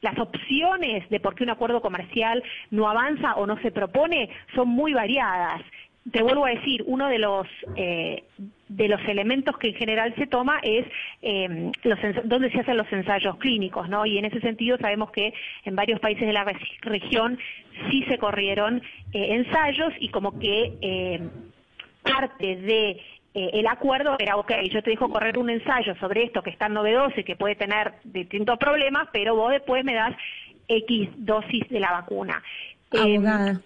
las 0.00 0.18
opciones 0.18 1.08
de 1.10 1.20
por 1.20 1.34
qué 1.34 1.44
un 1.44 1.50
acuerdo 1.50 1.80
comercial 1.80 2.42
no 2.70 2.88
avanza 2.88 3.34
o 3.34 3.46
no 3.46 3.60
se 3.62 3.70
propone 3.70 4.28
son 4.54 4.68
muy 4.68 4.92
variadas. 4.92 5.62
Te 6.12 6.22
vuelvo 6.22 6.46
a 6.46 6.50
decir, 6.50 6.82
uno 6.86 7.08
de 7.08 7.18
los 7.18 7.46
eh, 7.76 8.24
de 8.68 8.88
los 8.88 9.00
elementos 9.08 9.58
que 9.58 9.68
en 9.68 9.74
general 9.74 10.14
se 10.16 10.26
toma 10.26 10.58
es 10.62 10.86
eh, 11.22 11.70
los 11.82 11.98
dónde 12.24 12.50
se 12.50 12.60
hacen 12.60 12.76
los 12.76 12.90
ensayos 12.92 13.36
clínicos, 13.38 13.88
¿no? 13.88 14.06
Y 14.06 14.16
en 14.18 14.24
ese 14.24 14.40
sentido 14.40 14.78
sabemos 14.78 15.10
que 15.10 15.34
en 15.64 15.74
varios 15.76 16.00
países 16.00 16.26
de 16.26 16.32
la 16.32 16.44
re- 16.44 16.56
región 16.82 17.38
sí 17.90 18.04
se 18.08 18.16
corrieron 18.18 18.82
eh, 19.12 19.34
ensayos 19.34 19.92
y 20.00 20.08
como 20.08 20.38
que 20.38 20.72
eh, 20.80 21.20
parte 22.02 22.56
de 22.56 23.00
eh, 23.38 23.50
el 23.52 23.68
acuerdo 23.68 24.16
era, 24.18 24.36
ok, 24.36 24.50
yo 24.72 24.82
te 24.82 24.90
dejo 24.90 25.08
correr 25.08 25.38
un 25.38 25.48
ensayo 25.48 25.94
sobre 26.00 26.24
esto 26.24 26.42
que 26.42 26.50
es 26.50 26.58
tan 26.58 26.74
novedoso 26.74 27.20
y 27.20 27.22
que 27.22 27.36
puede 27.36 27.54
tener 27.54 27.94
distintos 28.02 28.58
problemas, 28.58 29.06
pero 29.12 29.36
vos 29.36 29.52
después 29.52 29.84
me 29.84 29.94
das 29.94 30.12
X 30.66 31.08
dosis 31.18 31.68
de 31.68 31.78
la 31.78 31.92
vacuna. 31.92 32.42
Eh, 32.90 32.98
Abogada. 32.98 33.60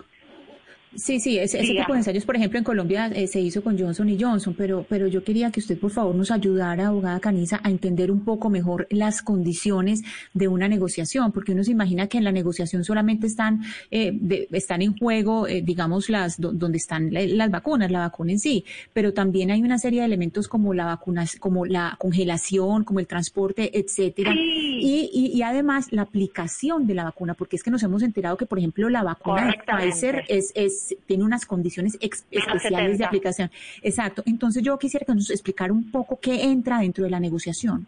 Sí, 0.94 1.20
sí, 1.20 1.38
ese, 1.38 1.58
tipo 1.60 1.92
de 1.92 1.98
ensayos, 1.98 2.24
por 2.24 2.36
ejemplo, 2.36 2.58
en 2.58 2.64
Colombia 2.64 3.06
eh, 3.14 3.26
se 3.26 3.40
hizo 3.40 3.62
con 3.62 3.78
Johnson 3.78 4.08
y 4.10 4.20
Johnson, 4.20 4.54
pero, 4.56 4.84
pero 4.88 5.06
yo 5.06 5.24
quería 5.24 5.50
que 5.50 5.60
usted, 5.60 5.78
por 5.78 5.90
favor, 5.90 6.14
nos 6.14 6.30
ayudara, 6.30 6.88
abogada 6.88 7.18
Caniza, 7.20 7.60
a 7.62 7.70
entender 7.70 8.10
un 8.10 8.24
poco 8.24 8.50
mejor 8.50 8.86
las 8.90 9.22
condiciones 9.22 10.02
de 10.34 10.48
una 10.48 10.68
negociación, 10.68 11.32
porque 11.32 11.52
uno 11.52 11.64
se 11.64 11.70
imagina 11.72 12.08
que 12.08 12.18
en 12.18 12.24
la 12.24 12.32
negociación 12.32 12.84
solamente 12.84 13.26
están, 13.26 13.62
eh, 13.90 14.10
de- 14.14 14.48
están 14.52 14.82
en 14.82 14.96
juego, 14.96 15.46
eh, 15.48 15.62
digamos, 15.62 16.10
las 16.10 16.38
do- 16.40 16.52
donde 16.52 16.78
están 16.78 17.12
la- 17.12 17.26
las 17.26 17.50
vacunas, 17.50 17.90
la 17.90 18.00
vacuna 18.00 18.32
en 18.32 18.38
sí, 18.38 18.64
pero 18.92 19.12
también 19.14 19.50
hay 19.50 19.62
una 19.62 19.78
serie 19.78 20.00
de 20.00 20.06
elementos 20.06 20.46
como 20.48 20.74
la 20.74 20.84
vacuna, 20.84 21.24
como 21.40 21.64
la 21.64 21.96
congelación, 21.98 22.84
como 22.84 23.00
el 23.00 23.06
transporte, 23.06 23.78
etcétera, 23.78 24.32
Sí. 24.32 24.38
y, 24.82 25.10
y, 25.12 25.36
y 25.38 25.42
además 25.42 25.86
la 25.90 26.02
aplicación 26.02 26.86
de 26.86 26.94
la 26.94 27.04
vacuna, 27.04 27.34
porque 27.34 27.56
es 27.56 27.62
que 27.62 27.70
nos 27.70 27.82
hemos 27.82 28.02
enterado 28.02 28.36
que, 28.36 28.46
por 28.46 28.58
ejemplo, 28.58 28.88
la 28.88 29.02
vacuna 29.02 29.46
de. 29.46 29.52
Pfizer 29.92 30.24
es, 30.28 30.52
es, 30.54 30.81
tiene 31.06 31.24
unas 31.24 31.46
condiciones 31.46 31.96
ex- 32.00 32.24
especiales 32.30 32.62
de 32.98 33.04
70. 33.04 33.06
aplicación. 33.06 33.50
Exacto. 33.82 34.22
Entonces 34.26 34.62
yo 34.62 34.78
quisiera 34.78 35.04
que 35.06 35.14
nos 35.14 35.30
explicara 35.30 35.72
un 35.72 35.90
poco 35.90 36.18
qué 36.20 36.42
entra 36.44 36.78
dentro 36.80 37.04
de 37.04 37.10
la 37.10 37.20
negociación. 37.20 37.86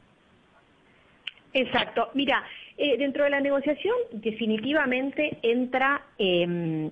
Exacto. 1.52 2.08
Mira, 2.14 2.42
eh, 2.76 2.98
dentro 2.98 3.24
de 3.24 3.30
la 3.30 3.40
negociación 3.40 3.94
definitivamente 4.12 5.38
entra 5.42 6.02
eh, 6.18 6.90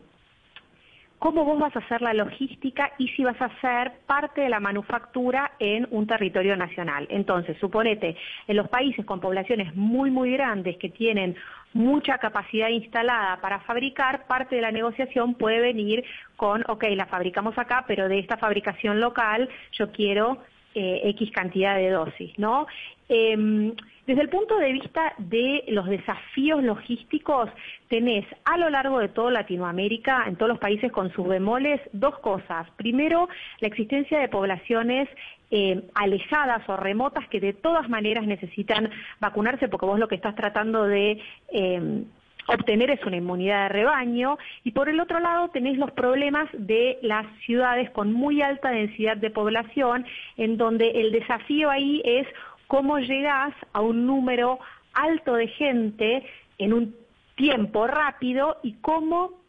cómo 1.23 1.45
vos 1.45 1.57
vas 1.57 1.77
a 1.77 1.79
hacer 1.79 2.03
la 2.03 2.15
logística 2.15 2.95
y 2.99 3.07
si 3.11 3.23
vas 3.23 3.41
a 3.41 3.45
hacer 3.45 3.93
parte 4.09 4.41
de 4.41 4.49
la 4.49 4.59
manufactura 4.59 5.53
en 5.61 5.87
un 5.93 6.05
territorio 6.05 6.57
nacional. 6.57 7.07
Entonces, 7.11 7.57
suponete, 7.61 8.17
en 8.49 8.57
los 8.57 8.69
países 8.69 9.07
con 9.07 9.21
poblaciones 9.21 9.73
muy, 9.77 10.11
muy 10.11 10.33
grandes 10.33 10.79
que 10.79 10.89
tienen 10.89 11.37
mucha 11.75 12.19
capacidad 12.19 12.71
instalada 12.71 13.41
para 13.41 13.61
fabricar, 13.61 14.27
parte 14.27 14.57
de 14.57 14.63
la 14.63 14.73
negociación 14.73 15.35
puede 15.35 15.61
venir 15.61 16.05
con, 16.35 16.65
ok, 16.67 16.87
la 16.97 17.07
fabricamos 17.07 17.57
acá, 17.57 17.85
pero 17.87 18.09
de 18.09 18.19
esta 18.19 18.37
fabricación 18.37 18.99
local 18.99 19.49
yo 19.79 19.93
quiero 19.93 20.39
eh, 20.75 21.01
X 21.05 21.31
cantidad 21.33 21.77
de 21.77 21.91
dosis, 21.91 22.39
¿no? 22.39 22.67
Em, 23.09 23.75
desde 24.07 24.23
el 24.23 24.29
punto 24.31 24.59
de 24.59 24.73
vista 24.73 25.15
de 25.19 25.65
los 25.69 25.87
desafíos 25.87 26.63
logísticos, 26.65 27.49
tenés 27.89 28.27
a 28.45 28.57
lo 28.57 28.69
largo 28.69 28.99
de 28.99 29.09
toda 29.09 29.31
Latinoamérica, 29.31 30.25
en 30.27 30.37
todos 30.37 30.49
los 30.49 30.59
países 30.59 30.91
con 30.91 31.13
sus 31.13 31.29
bemoles, 31.29 31.81
dos 31.93 32.19
cosas. 32.19 32.69
Primero, 32.77 33.29
la 33.61 33.69
existencia 33.69 34.19
de 34.19 34.29
poblaciones 34.29 35.09
eh, 35.53 35.85
alejadas 35.95 36.69
o 36.69 36.77
remotas 36.77 37.29
que 37.29 37.39
de 37.39 37.53
todas 37.53 37.89
maneras 37.89 38.27
necesitan 38.27 38.91
vacunarse, 39.21 39.69
porque 39.69 39.87
vos 39.87 39.99
lo 39.99 40.09
que 40.09 40.17
estás 40.17 40.35
tratando 40.35 40.85
de 40.85 41.21
eh, 41.53 42.03
obtener 42.47 42.91
es 42.91 43.05
una 43.05 43.17
inmunidad 43.17 43.65
de 43.65 43.69
rebaño 43.69 44.39
y 44.65 44.73
por 44.73 44.89
el 44.89 45.01
otro 45.01 45.21
lado 45.21 45.49
tenés 45.51 45.79
los 45.79 45.91
problemas 45.93 46.49
de 46.53 46.99
las 47.03 47.27
ciudades 47.45 47.91
con 47.91 48.13
muy 48.13 48.43
alta 48.43 48.71
densidad 48.71 49.17
de 49.17 49.31
población 49.31 50.05
en 50.37 50.57
donde 50.57 50.91
el 50.91 51.13
desafío 51.13 51.71
ahí 51.71 52.03
es 52.05 52.27
cómo 52.67 52.99
llegás 52.99 53.55
a 53.73 53.81
un 53.81 54.07
número 54.07 54.59
alto 54.95 55.35
de 55.35 55.49
gente 55.49 56.27
en 56.59 56.73
un 56.73 56.95
tiempo 57.37 57.87
rápido 57.87 58.59
y 58.63 58.75
cómo 58.75 59.43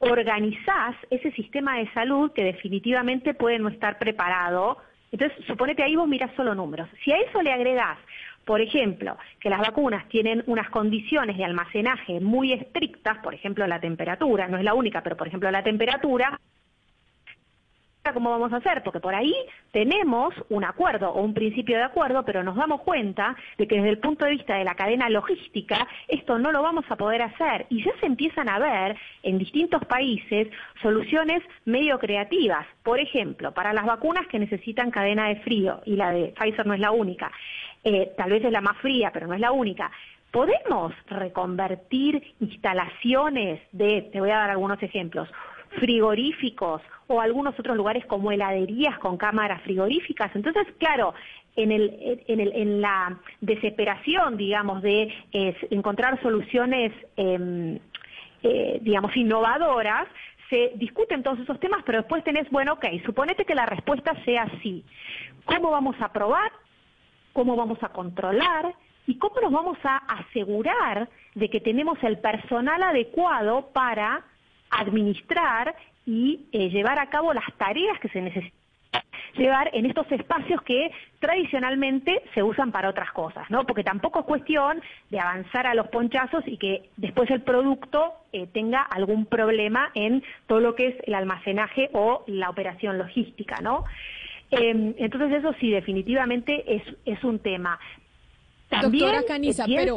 organizás 0.00 0.94
ese 1.10 1.32
sistema 1.32 1.78
de 1.78 1.90
salud 1.92 2.32
que 2.32 2.44
definitivamente 2.44 3.34
puede 3.34 3.58
no 3.58 3.68
estar 3.68 3.98
preparado. 3.98 4.78
Entonces, 5.10 5.44
suponete 5.46 5.82
ahí 5.82 5.96
vos 5.96 6.06
mirás 6.06 6.30
solo 6.36 6.54
números. 6.54 6.88
Si 7.02 7.10
a 7.12 7.16
eso 7.16 7.42
le 7.42 7.52
agregás, 7.52 7.98
por 8.48 8.62
ejemplo, 8.62 9.18
que 9.40 9.50
las 9.50 9.60
vacunas 9.60 10.08
tienen 10.08 10.42
unas 10.46 10.70
condiciones 10.70 11.36
de 11.36 11.44
almacenaje 11.44 12.18
muy 12.18 12.54
estrictas, 12.54 13.18
por 13.18 13.34
ejemplo, 13.34 13.66
la 13.66 13.78
temperatura, 13.78 14.48
no 14.48 14.56
es 14.56 14.64
la 14.64 14.72
única, 14.72 15.02
pero 15.02 15.18
por 15.18 15.28
ejemplo 15.28 15.50
la 15.50 15.62
temperatura, 15.62 16.40
cómo 18.12 18.30
vamos 18.30 18.52
a 18.52 18.56
hacer, 18.56 18.82
porque 18.82 19.00
por 19.00 19.14
ahí 19.14 19.34
tenemos 19.72 20.34
un 20.48 20.64
acuerdo 20.64 21.10
o 21.10 21.22
un 21.22 21.34
principio 21.34 21.76
de 21.76 21.84
acuerdo, 21.84 22.24
pero 22.24 22.42
nos 22.42 22.56
damos 22.56 22.80
cuenta 22.82 23.36
de 23.56 23.66
que 23.66 23.76
desde 23.76 23.90
el 23.90 23.98
punto 23.98 24.24
de 24.24 24.32
vista 24.32 24.56
de 24.56 24.64
la 24.64 24.74
cadena 24.74 25.08
logística 25.08 25.86
esto 26.08 26.38
no 26.38 26.52
lo 26.52 26.62
vamos 26.62 26.84
a 26.88 26.96
poder 26.96 27.22
hacer 27.22 27.66
y 27.70 27.84
ya 27.84 27.92
se 28.00 28.06
empiezan 28.06 28.48
a 28.48 28.58
ver 28.58 28.96
en 29.22 29.38
distintos 29.38 29.84
países 29.86 30.48
soluciones 30.82 31.42
medio 31.64 31.98
creativas. 31.98 32.66
Por 32.82 32.98
ejemplo, 32.98 33.52
para 33.52 33.72
las 33.72 33.86
vacunas 33.86 34.26
que 34.28 34.38
necesitan 34.38 34.90
cadena 34.90 35.28
de 35.28 35.36
frío, 35.36 35.80
y 35.84 35.96
la 35.96 36.12
de 36.12 36.34
Pfizer 36.38 36.66
no 36.66 36.74
es 36.74 36.80
la 36.80 36.90
única, 36.90 37.30
eh, 37.84 38.12
tal 38.16 38.30
vez 38.30 38.44
es 38.44 38.52
la 38.52 38.60
más 38.60 38.76
fría, 38.78 39.10
pero 39.12 39.26
no 39.26 39.34
es 39.34 39.40
la 39.40 39.52
única. 39.52 39.90
¿Podemos 40.30 40.92
reconvertir 41.06 42.34
instalaciones 42.40 43.60
de, 43.72 44.02
te 44.12 44.20
voy 44.20 44.30
a 44.30 44.36
dar 44.36 44.50
algunos 44.50 44.82
ejemplos, 44.82 45.28
frigoríficos 45.80 46.82
o 47.06 47.20
algunos 47.20 47.58
otros 47.58 47.76
lugares 47.76 48.04
como 48.06 48.32
heladerías 48.32 48.98
con 48.98 49.16
cámaras 49.16 49.62
frigoríficas. 49.62 50.34
Entonces, 50.34 50.66
claro, 50.78 51.14
en, 51.56 51.72
el, 51.72 52.22
en, 52.26 52.40
el, 52.40 52.52
en 52.54 52.80
la 52.80 53.18
desesperación, 53.40 54.36
digamos, 54.36 54.82
de 54.82 55.12
encontrar 55.70 56.20
soluciones, 56.22 56.92
em, 57.16 57.78
eh, 58.42 58.78
digamos, 58.82 59.16
innovadoras, 59.16 60.06
se 60.48 60.72
discuten 60.76 61.22
todos 61.22 61.40
esos 61.40 61.58
temas, 61.60 61.82
pero 61.84 61.98
después 61.98 62.24
tenés, 62.24 62.48
bueno, 62.50 62.74
ok, 62.74 62.86
suponete 63.04 63.44
que 63.44 63.54
la 63.54 63.66
respuesta 63.66 64.12
sea 64.24 64.46
sí. 64.62 64.84
¿Cómo 65.44 65.70
vamos 65.70 65.96
a 66.00 66.12
probar? 66.12 66.52
¿Cómo 67.32 67.56
vamos 67.56 67.82
a 67.82 67.88
controlar? 67.88 68.74
¿Y 69.06 69.18
cómo 69.18 69.40
nos 69.40 69.52
vamos 69.52 69.78
a 69.84 69.96
asegurar 69.96 71.08
de 71.34 71.50
que 71.50 71.60
tenemos 71.60 71.98
el 72.02 72.18
personal 72.18 72.82
adecuado 72.82 73.70
para 73.72 74.24
administrar 74.70 75.74
y 76.06 76.46
eh, 76.52 76.70
llevar 76.70 76.98
a 76.98 77.10
cabo 77.10 77.34
las 77.34 77.44
tareas 77.56 77.98
que 78.00 78.08
se 78.08 78.20
necesitan 78.20 78.58
llevar 79.36 79.70
en 79.72 79.86
estos 79.86 80.10
espacios 80.10 80.60
que 80.62 80.90
tradicionalmente 81.20 82.22
se 82.34 82.42
usan 82.42 82.72
para 82.72 82.88
otras 82.88 83.10
cosas, 83.12 83.48
¿no? 83.50 83.64
Porque 83.64 83.84
tampoco 83.84 84.20
es 84.20 84.26
cuestión 84.26 84.80
de 85.10 85.20
avanzar 85.20 85.66
a 85.66 85.74
los 85.74 85.88
ponchazos 85.88 86.42
y 86.46 86.56
que 86.56 86.90
después 86.96 87.30
el 87.30 87.42
producto 87.42 88.14
eh, 88.32 88.46
tenga 88.46 88.82
algún 88.82 89.26
problema 89.26 89.90
en 89.94 90.22
todo 90.46 90.60
lo 90.60 90.74
que 90.74 90.88
es 90.88 90.96
el 91.06 91.14
almacenaje 91.14 91.90
o 91.92 92.24
la 92.26 92.50
operación 92.50 92.98
logística, 92.98 93.60
¿no? 93.60 93.84
Eh, 94.50 94.94
entonces 94.96 95.38
eso 95.38 95.54
sí, 95.60 95.70
definitivamente 95.70 96.64
es, 96.76 96.82
es 97.04 97.22
un 97.22 97.38
tema. 97.38 97.78
Doctora 98.70 99.22
Caniza, 99.26 99.64
pero 99.66 99.96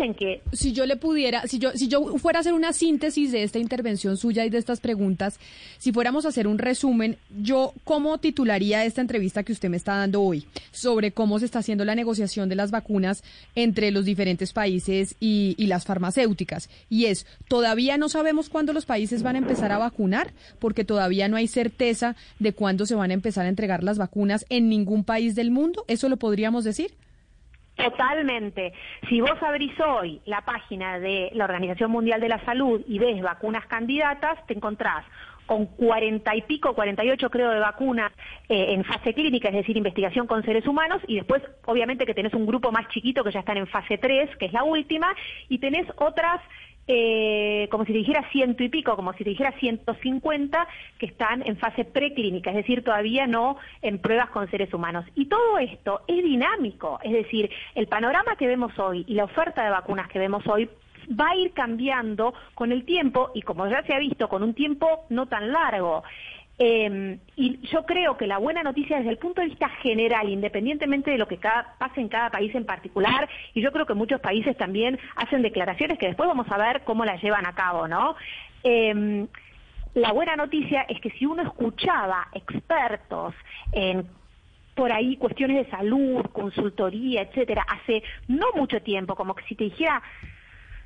si 0.54 0.72
yo 0.72 0.86
le 0.86 0.96
pudiera, 0.96 1.46
si 1.48 1.60
yo, 1.60 1.72
si 1.72 1.90
yo 1.90 2.18
fuera 2.18 2.40
a 2.40 2.42
hacer 2.42 2.54
una 2.54 2.72
síntesis 2.72 3.32
de 3.32 3.44
esta 3.44 3.60
intervención 3.60 4.16
suya 4.16 4.46
y 4.46 4.50
de 4.50 4.58
estas 4.58 4.80
preguntas, 4.80 5.40
si 5.78 5.92
fuéramos 5.92 6.26
a 6.26 6.30
hacer 6.30 6.48
un 6.48 6.58
resumen, 6.58 7.18
yo 7.42 7.74
cómo 7.84 8.18
titularía 8.18 8.86
esta 8.86 9.02
entrevista 9.02 9.44
que 9.44 9.52
usted 9.52 9.70
me 9.70 9.76
está 9.76 9.96
dando 9.96 10.22
hoy 10.22 10.46
sobre 10.72 11.12
cómo 11.12 11.38
se 11.40 11.46
está 11.46 11.60
haciendo 11.60 11.84
la 11.84 11.96
negociación 11.96 12.48
de 12.48 12.56
las 12.56 12.72
vacunas 12.72 13.24
entre 13.56 13.92
los 13.92 14.06
diferentes 14.06 14.54
países 14.54 15.16
y, 15.20 15.56
y 15.58 15.68
las 15.68 15.86
farmacéuticas. 15.86 16.70
Y 16.90 17.06
es, 17.06 17.26
todavía 17.50 17.98
no 17.98 18.08
sabemos 18.08 18.48
cuándo 18.48 18.72
los 18.72 18.86
países 18.86 19.22
van 19.22 19.36
a 19.36 19.40
empezar 19.40 19.74
a 19.74 19.80
vacunar, 19.80 20.32
porque 20.60 20.86
todavía 20.86 21.28
no 21.28 21.36
hay 21.36 21.48
certeza 21.48 22.16
de 22.40 22.54
cuándo 22.54 22.86
se 22.86 22.96
van 22.96 23.12
a 23.12 23.16
empezar 23.16 23.46
a 23.46 23.50
entregar 23.50 23.84
las 23.84 23.98
vacunas 23.98 24.46
en 24.50 24.70
ningún 24.70 25.04
país 25.04 25.36
del 25.36 25.52
mundo. 25.52 25.84
¿Eso 25.88 26.08
lo 26.08 26.18
podríamos 26.18 26.64
decir? 26.64 26.92
Totalmente. 27.84 28.74
Si 29.10 29.22
vos 29.22 29.42
abrís 29.42 29.74
hoy 29.80 30.22
la 30.26 30.42
página 30.42 31.00
de 31.00 31.32
la 31.34 31.46
Organización 31.46 31.92
Mundial 31.92 32.22
de 32.22 32.30
la 32.30 32.44
Salud 32.46 32.82
y 32.88 33.00
ves 33.00 33.22
vacunas 33.22 33.66
candidatas, 33.68 34.46
te 34.48 34.54
encontrás 34.54 35.06
con 35.46 35.66
cuarenta 35.66 36.36
y 36.36 36.44
pico, 36.44 36.74
cuarenta 36.74 37.04
y 37.04 37.10
ocho 37.10 37.30
creo 37.30 37.50
de 37.52 37.60
vacunas 37.60 38.12
eh, 38.48 38.74
en 38.74 38.86
fase 38.86 39.14
clínica, 39.14 39.50
es 39.50 39.56
decir, 39.56 39.76
investigación 39.76 40.26
con 40.26 40.44
seres 40.44 40.66
humanos, 40.66 41.02
y 41.08 41.16
después 41.16 41.42
obviamente 41.66 42.06
que 42.06 42.14
tenés 42.14 42.34
un 42.34 42.46
grupo 42.46 42.72
más 42.72 42.88
chiquito 42.90 43.24
que 43.24 43.32
ya 43.32 43.42
están 43.42 43.58
en 43.58 43.68
fase 43.68 43.98
3, 43.98 44.38
que 44.38 44.46
es 44.46 44.54
la 44.54 44.64
última, 44.64 45.14
y 45.50 45.58
tenés 45.58 45.86
otras 45.98 46.40
eh, 46.94 47.70
como 47.72 47.86
si 47.86 47.94
te 47.94 48.00
dijera 48.00 48.30
ciento 48.34 48.64
y 48.64 48.70
pico, 48.70 48.98
como 48.98 49.14
si 49.14 49.24
te 49.24 49.30
dijera 49.30 49.54
150 49.54 50.68
que 51.00 51.06
están 51.06 51.42
en 51.46 51.56
fase 51.56 51.86
preclínica, 51.86 52.50
es 52.50 52.58
decir, 52.58 52.84
todavía 52.84 53.28
no 53.28 53.56
en 53.82 54.00
pruebas 54.00 54.30
con 54.32 54.50
seres 54.52 54.74
humanos. 54.74 55.06
Y 55.16 55.28
todo 55.28 55.58
esto 55.58 56.02
es 56.08 56.22
dinámico, 56.22 57.00
es 57.02 57.14
decir, 57.14 57.50
el 57.76 57.88
panorama 57.88 58.36
que 58.36 58.46
vemos 58.46 58.78
hoy 58.78 59.06
y 59.08 59.14
la 59.14 59.24
oferta 59.24 59.64
de 59.64 59.70
vacunas 59.70 60.10
que 60.10 60.20
vemos 60.20 60.46
hoy 60.48 60.70
va 61.10 61.30
a 61.30 61.36
ir 61.36 61.54
cambiando 61.54 62.34
con 62.56 62.72
el 62.72 62.84
tiempo 62.84 63.32
y 63.34 63.42
como 63.42 63.68
ya 63.68 63.84
se 63.84 63.94
ha 63.94 64.00
visto, 64.00 64.28
con 64.28 64.44
un 64.44 64.54
tiempo 64.54 65.06
no 65.10 65.28
tan 65.28 65.52
largo. 65.52 66.04
Eh, 66.64 67.18
y 67.38 67.58
yo 67.70 67.88
creo 67.88 68.18
que 68.18 68.28
la 68.28 68.38
buena 68.38 68.62
noticia 68.62 68.98
desde 68.98 69.10
el 69.10 69.18
punto 69.18 69.42
de 69.42 69.48
vista 69.48 69.68
general, 69.82 70.30
independientemente 70.30 71.10
de 71.10 71.18
lo 71.18 71.28
que 71.28 71.38
cada, 71.38 71.74
pase 71.80 72.02
en 72.02 72.08
cada 72.08 72.30
país 72.30 72.54
en 72.54 72.66
particular, 72.66 73.28
y 73.56 73.62
yo 73.62 73.72
creo 73.72 73.88
que 73.88 73.96
muchos 73.96 74.22
países 74.22 74.56
también 74.58 75.00
hacen 75.16 75.42
declaraciones 75.42 75.98
que 75.98 76.06
después 76.06 76.28
vamos 76.28 76.46
a 76.52 76.58
ver 76.58 76.84
cómo 76.84 77.04
las 77.04 77.20
llevan 77.24 77.48
a 77.48 77.56
cabo, 77.56 77.88
¿no? 77.88 78.16
Eh, 78.64 79.26
la 79.96 80.12
buena 80.12 80.36
noticia 80.36 80.84
es 80.84 81.02
que 81.02 81.10
si 81.10 81.26
uno 81.26 81.42
escuchaba 81.42 82.28
expertos 82.32 83.34
en 83.72 84.06
por 84.76 84.92
ahí 84.92 85.18
cuestiones 85.18 85.66
de 85.66 85.72
salud, 85.72 86.24
consultoría, 86.32 87.24
etcétera, 87.24 87.66
hace 87.68 88.04
no 88.28 88.46
mucho 88.56 88.84
tiempo, 88.84 89.16
como 89.16 89.34
que 89.34 89.44
si 89.46 89.56
te 89.56 89.64
dijera 89.64 90.02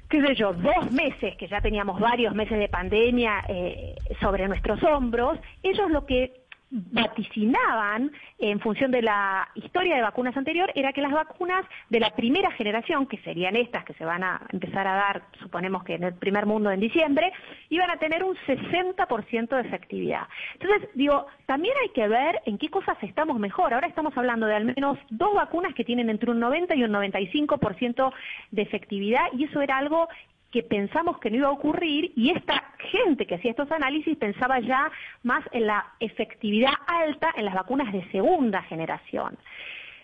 qué 0.10 0.22
sé 0.22 0.36
yo, 0.36 0.54
dos 0.54 0.92
meses, 0.92 1.36
que 1.38 1.48
ya 1.48 1.62
teníamos 1.62 2.00
varios 2.00 2.34
meses 2.36 2.58
de 2.60 2.70
pandemia 2.70 3.44
eh, 3.48 3.96
sobre 4.20 4.48
nuestros 4.48 4.82
hombros, 4.84 5.40
ellos 5.64 5.90
lo 5.90 6.06
que 6.06 6.45
vaticinaban 6.72 8.12
en 8.40 8.60
función 8.60 8.92
de 8.92 9.02
la 9.02 9.48
historia 9.56 9.96
de 9.96 10.02
vacunas 10.02 10.36
anterior 10.36 10.72
era 10.76 10.92
que 10.94 11.02
las 11.02 11.12
vacunas 11.12 11.66
de 11.90 12.00
la 12.00 12.10
primera 12.16 12.52
generación, 12.52 13.06
que 13.06 13.18
serían 13.20 13.56
estas 13.56 13.86
que 13.86 13.94
se 13.94 14.04
van 14.04 14.24
a 14.24 14.42
empezar 14.52 14.88
a 14.88 14.96
dar, 14.96 15.24
suponemos 15.40 15.84
que 15.84 15.96
en 15.96 16.04
el 16.04 16.16
primer 16.16 16.46
mundo 16.46 16.72
en 16.72 16.80
diciembre, 16.80 17.32
iban 17.70 17.90
a 17.90 17.98
tener 17.98 18.24
un 18.24 18.36
60% 18.36 19.50
de 19.50 19.62
efectividad. 19.62 20.28
Entonces, 20.54 20.90
digo, 20.96 21.28
también 21.46 21.76
hay 21.82 21.90
que 21.90 22.08
ver 22.08 22.42
en 22.46 22.58
qué 22.58 22.70
cosas 22.70 22.98
estamos 23.02 23.40
mejor. 23.40 23.74
Ahora 23.74 23.88
estamos 23.88 24.18
hablando 24.18 24.48
de 24.48 24.56
al 24.56 24.66
menos 24.66 24.98
dos 25.10 25.34
vacunas 25.34 25.74
que 25.76 25.84
tienen 25.84 26.10
entre 26.10 26.32
un 26.32 26.40
90 26.40 26.76
y 26.76 26.84
un 26.84 26.92
95% 26.92 28.14
de 28.52 28.62
efectividad 28.62 29.26
y 29.34 29.46
eso 29.46 29.62
era 29.62 29.78
algo 29.78 30.08
que 30.56 30.64
pensamos 30.64 31.20
que 31.20 31.30
no 31.30 31.36
iba 31.36 31.48
a 31.50 31.52
ocurrir 31.52 32.14
y 32.16 32.32
esta 32.32 32.64
gente 32.90 33.28
que 33.28 33.36
hacía 33.36 33.52
estos 33.52 33.70
análisis 33.74 34.16
pensaba 34.16 34.62
ya 34.62 34.90
más 35.22 35.44
en 35.52 35.68
la 35.68 35.86
efectividad 36.00 36.72
alta 36.88 37.34
en 37.36 37.44
las 37.44 37.56
vacunas 37.56 37.92
de 37.92 38.10
segunda 38.10 38.62
generación. 38.62 39.38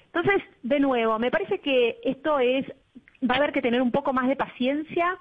Entonces, 0.07 0.43
de 0.61 0.81
nuevo, 0.81 1.17
me 1.19 1.31
parece 1.31 1.59
que 1.59 1.99
esto 2.03 2.37
es, 2.39 2.65
va 3.23 3.35
a 3.35 3.37
haber 3.37 3.53
que 3.53 3.61
tener 3.61 3.81
un 3.81 3.91
poco 3.91 4.11
más 4.11 4.27
de 4.27 4.35
paciencia, 4.35 5.17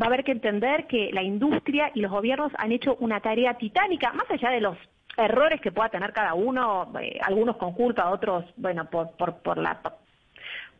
va 0.00 0.06
a 0.06 0.08
haber 0.08 0.24
que 0.24 0.32
entender 0.32 0.86
que 0.86 1.10
la 1.12 1.22
industria 1.22 1.92
y 1.94 2.00
los 2.00 2.10
gobiernos 2.10 2.50
han 2.56 2.72
hecho 2.72 2.96
una 3.00 3.20
tarea 3.20 3.58
titánica, 3.58 4.14
más 4.14 4.30
allá 4.30 4.48
de 4.48 4.62
los 4.62 4.78
errores 5.18 5.60
que 5.60 5.72
pueda 5.72 5.90
tener 5.90 6.14
cada 6.14 6.32
uno, 6.32 6.90
eh, 7.02 7.18
algunos 7.20 7.58
con 7.58 7.74
culpa, 7.74 8.08
otros, 8.08 8.46
bueno, 8.56 8.88
por, 8.88 9.10
por, 9.18 9.42
por, 9.42 9.58
la, 9.58 9.78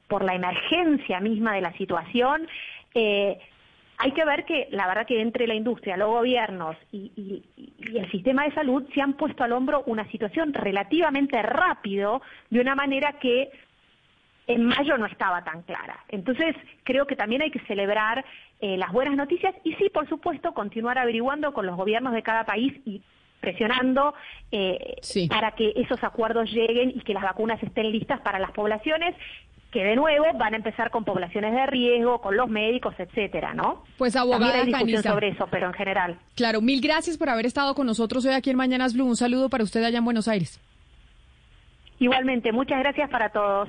por 0.08 0.24
la 0.24 0.34
emergencia 0.34 1.20
misma 1.20 1.52
de 1.52 1.60
la 1.60 1.72
situación. 1.74 2.48
Eh, 2.94 3.38
hay 4.02 4.12
que 4.12 4.24
ver 4.24 4.46
que 4.46 4.68
la 4.70 4.86
verdad 4.86 5.06
que 5.06 5.20
entre 5.20 5.46
la 5.46 5.54
industria, 5.54 5.96
los 5.98 6.08
gobiernos 6.08 6.74
y, 6.90 7.44
el 7.94 8.10
sistema 8.10 8.44
de 8.44 8.54
salud 8.54 8.84
se 8.94 9.02
han 9.02 9.14
puesto 9.14 9.44
al 9.44 9.52
hombro 9.52 9.82
una 9.86 10.08
situación 10.10 10.54
relativamente 10.54 11.42
rápido 11.42 12.22
de 12.48 12.60
una 12.60 12.74
manera 12.74 13.18
que 13.18 13.50
en 14.46 14.64
mayo 14.64 14.96
no 14.96 15.06
estaba 15.06 15.44
tan 15.44 15.62
clara. 15.62 16.04
Entonces, 16.08 16.56
creo 16.84 17.06
que 17.06 17.14
también 17.14 17.42
hay 17.42 17.50
que 17.50 17.60
celebrar 17.60 18.24
eh, 18.60 18.78
las 18.78 18.90
buenas 18.90 19.16
noticias 19.16 19.54
y 19.64 19.74
sí, 19.74 19.90
por 19.90 20.08
supuesto, 20.08 20.54
continuar 20.54 20.98
averiguando 20.98 21.52
con 21.52 21.66
los 21.66 21.76
gobiernos 21.76 22.14
de 22.14 22.22
cada 22.22 22.44
país 22.44 22.72
y 22.86 23.02
presionando 23.40 24.14
eh, 24.52 24.96
para 25.28 25.52
que 25.52 25.72
esos 25.76 26.02
acuerdos 26.04 26.50
lleguen 26.50 26.90
y 26.90 27.00
que 27.00 27.14
las 27.14 27.22
vacunas 27.22 27.62
estén 27.62 27.90
listas 27.90 28.20
para 28.20 28.38
las 28.38 28.52
poblaciones 28.52 29.14
que 29.70 29.84
de 29.84 29.96
nuevo 29.96 30.26
van 30.34 30.54
a 30.54 30.56
empezar 30.56 30.90
con 30.90 31.04
poblaciones 31.04 31.54
de 31.54 31.66
riesgo, 31.66 32.20
con 32.20 32.36
los 32.36 32.48
médicos, 32.48 32.94
etcétera, 32.98 33.54
¿no? 33.54 33.84
Pues 33.98 34.16
abogada 34.16 34.52
También 34.52 34.74
hay 34.74 34.84
discusión 34.84 35.14
sobre 35.14 35.28
eso, 35.28 35.46
pero 35.50 35.68
en 35.68 35.74
general. 35.74 36.18
Claro, 36.34 36.60
mil 36.60 36.80
gracias 36.80 37.16
por 37.16 37.28
haber 37.28 37.46
estado 37.46 37.74
con 37.74 37.86
nosotros 37.86 38.24
hoy 38.26 38.32
aquí 38.32 38.50
en 38.50 38.56
Mañanas 38.56 38.94
Blue. 38.94 39.06
Un 39.06 39.16
saludo 39.16 39.48
para 39.48 39.64
usted 39.64 39.84
allá 39.84 39.98
en 39.98 40.04
Buenos 40.04 40.26
Aires. 40.28 40.60
Igualmente, 42.00 42.50
muchas 42.50 42.80
gracias 42.80 43.10
para 43.10 43.28
todos. 43.28 43.68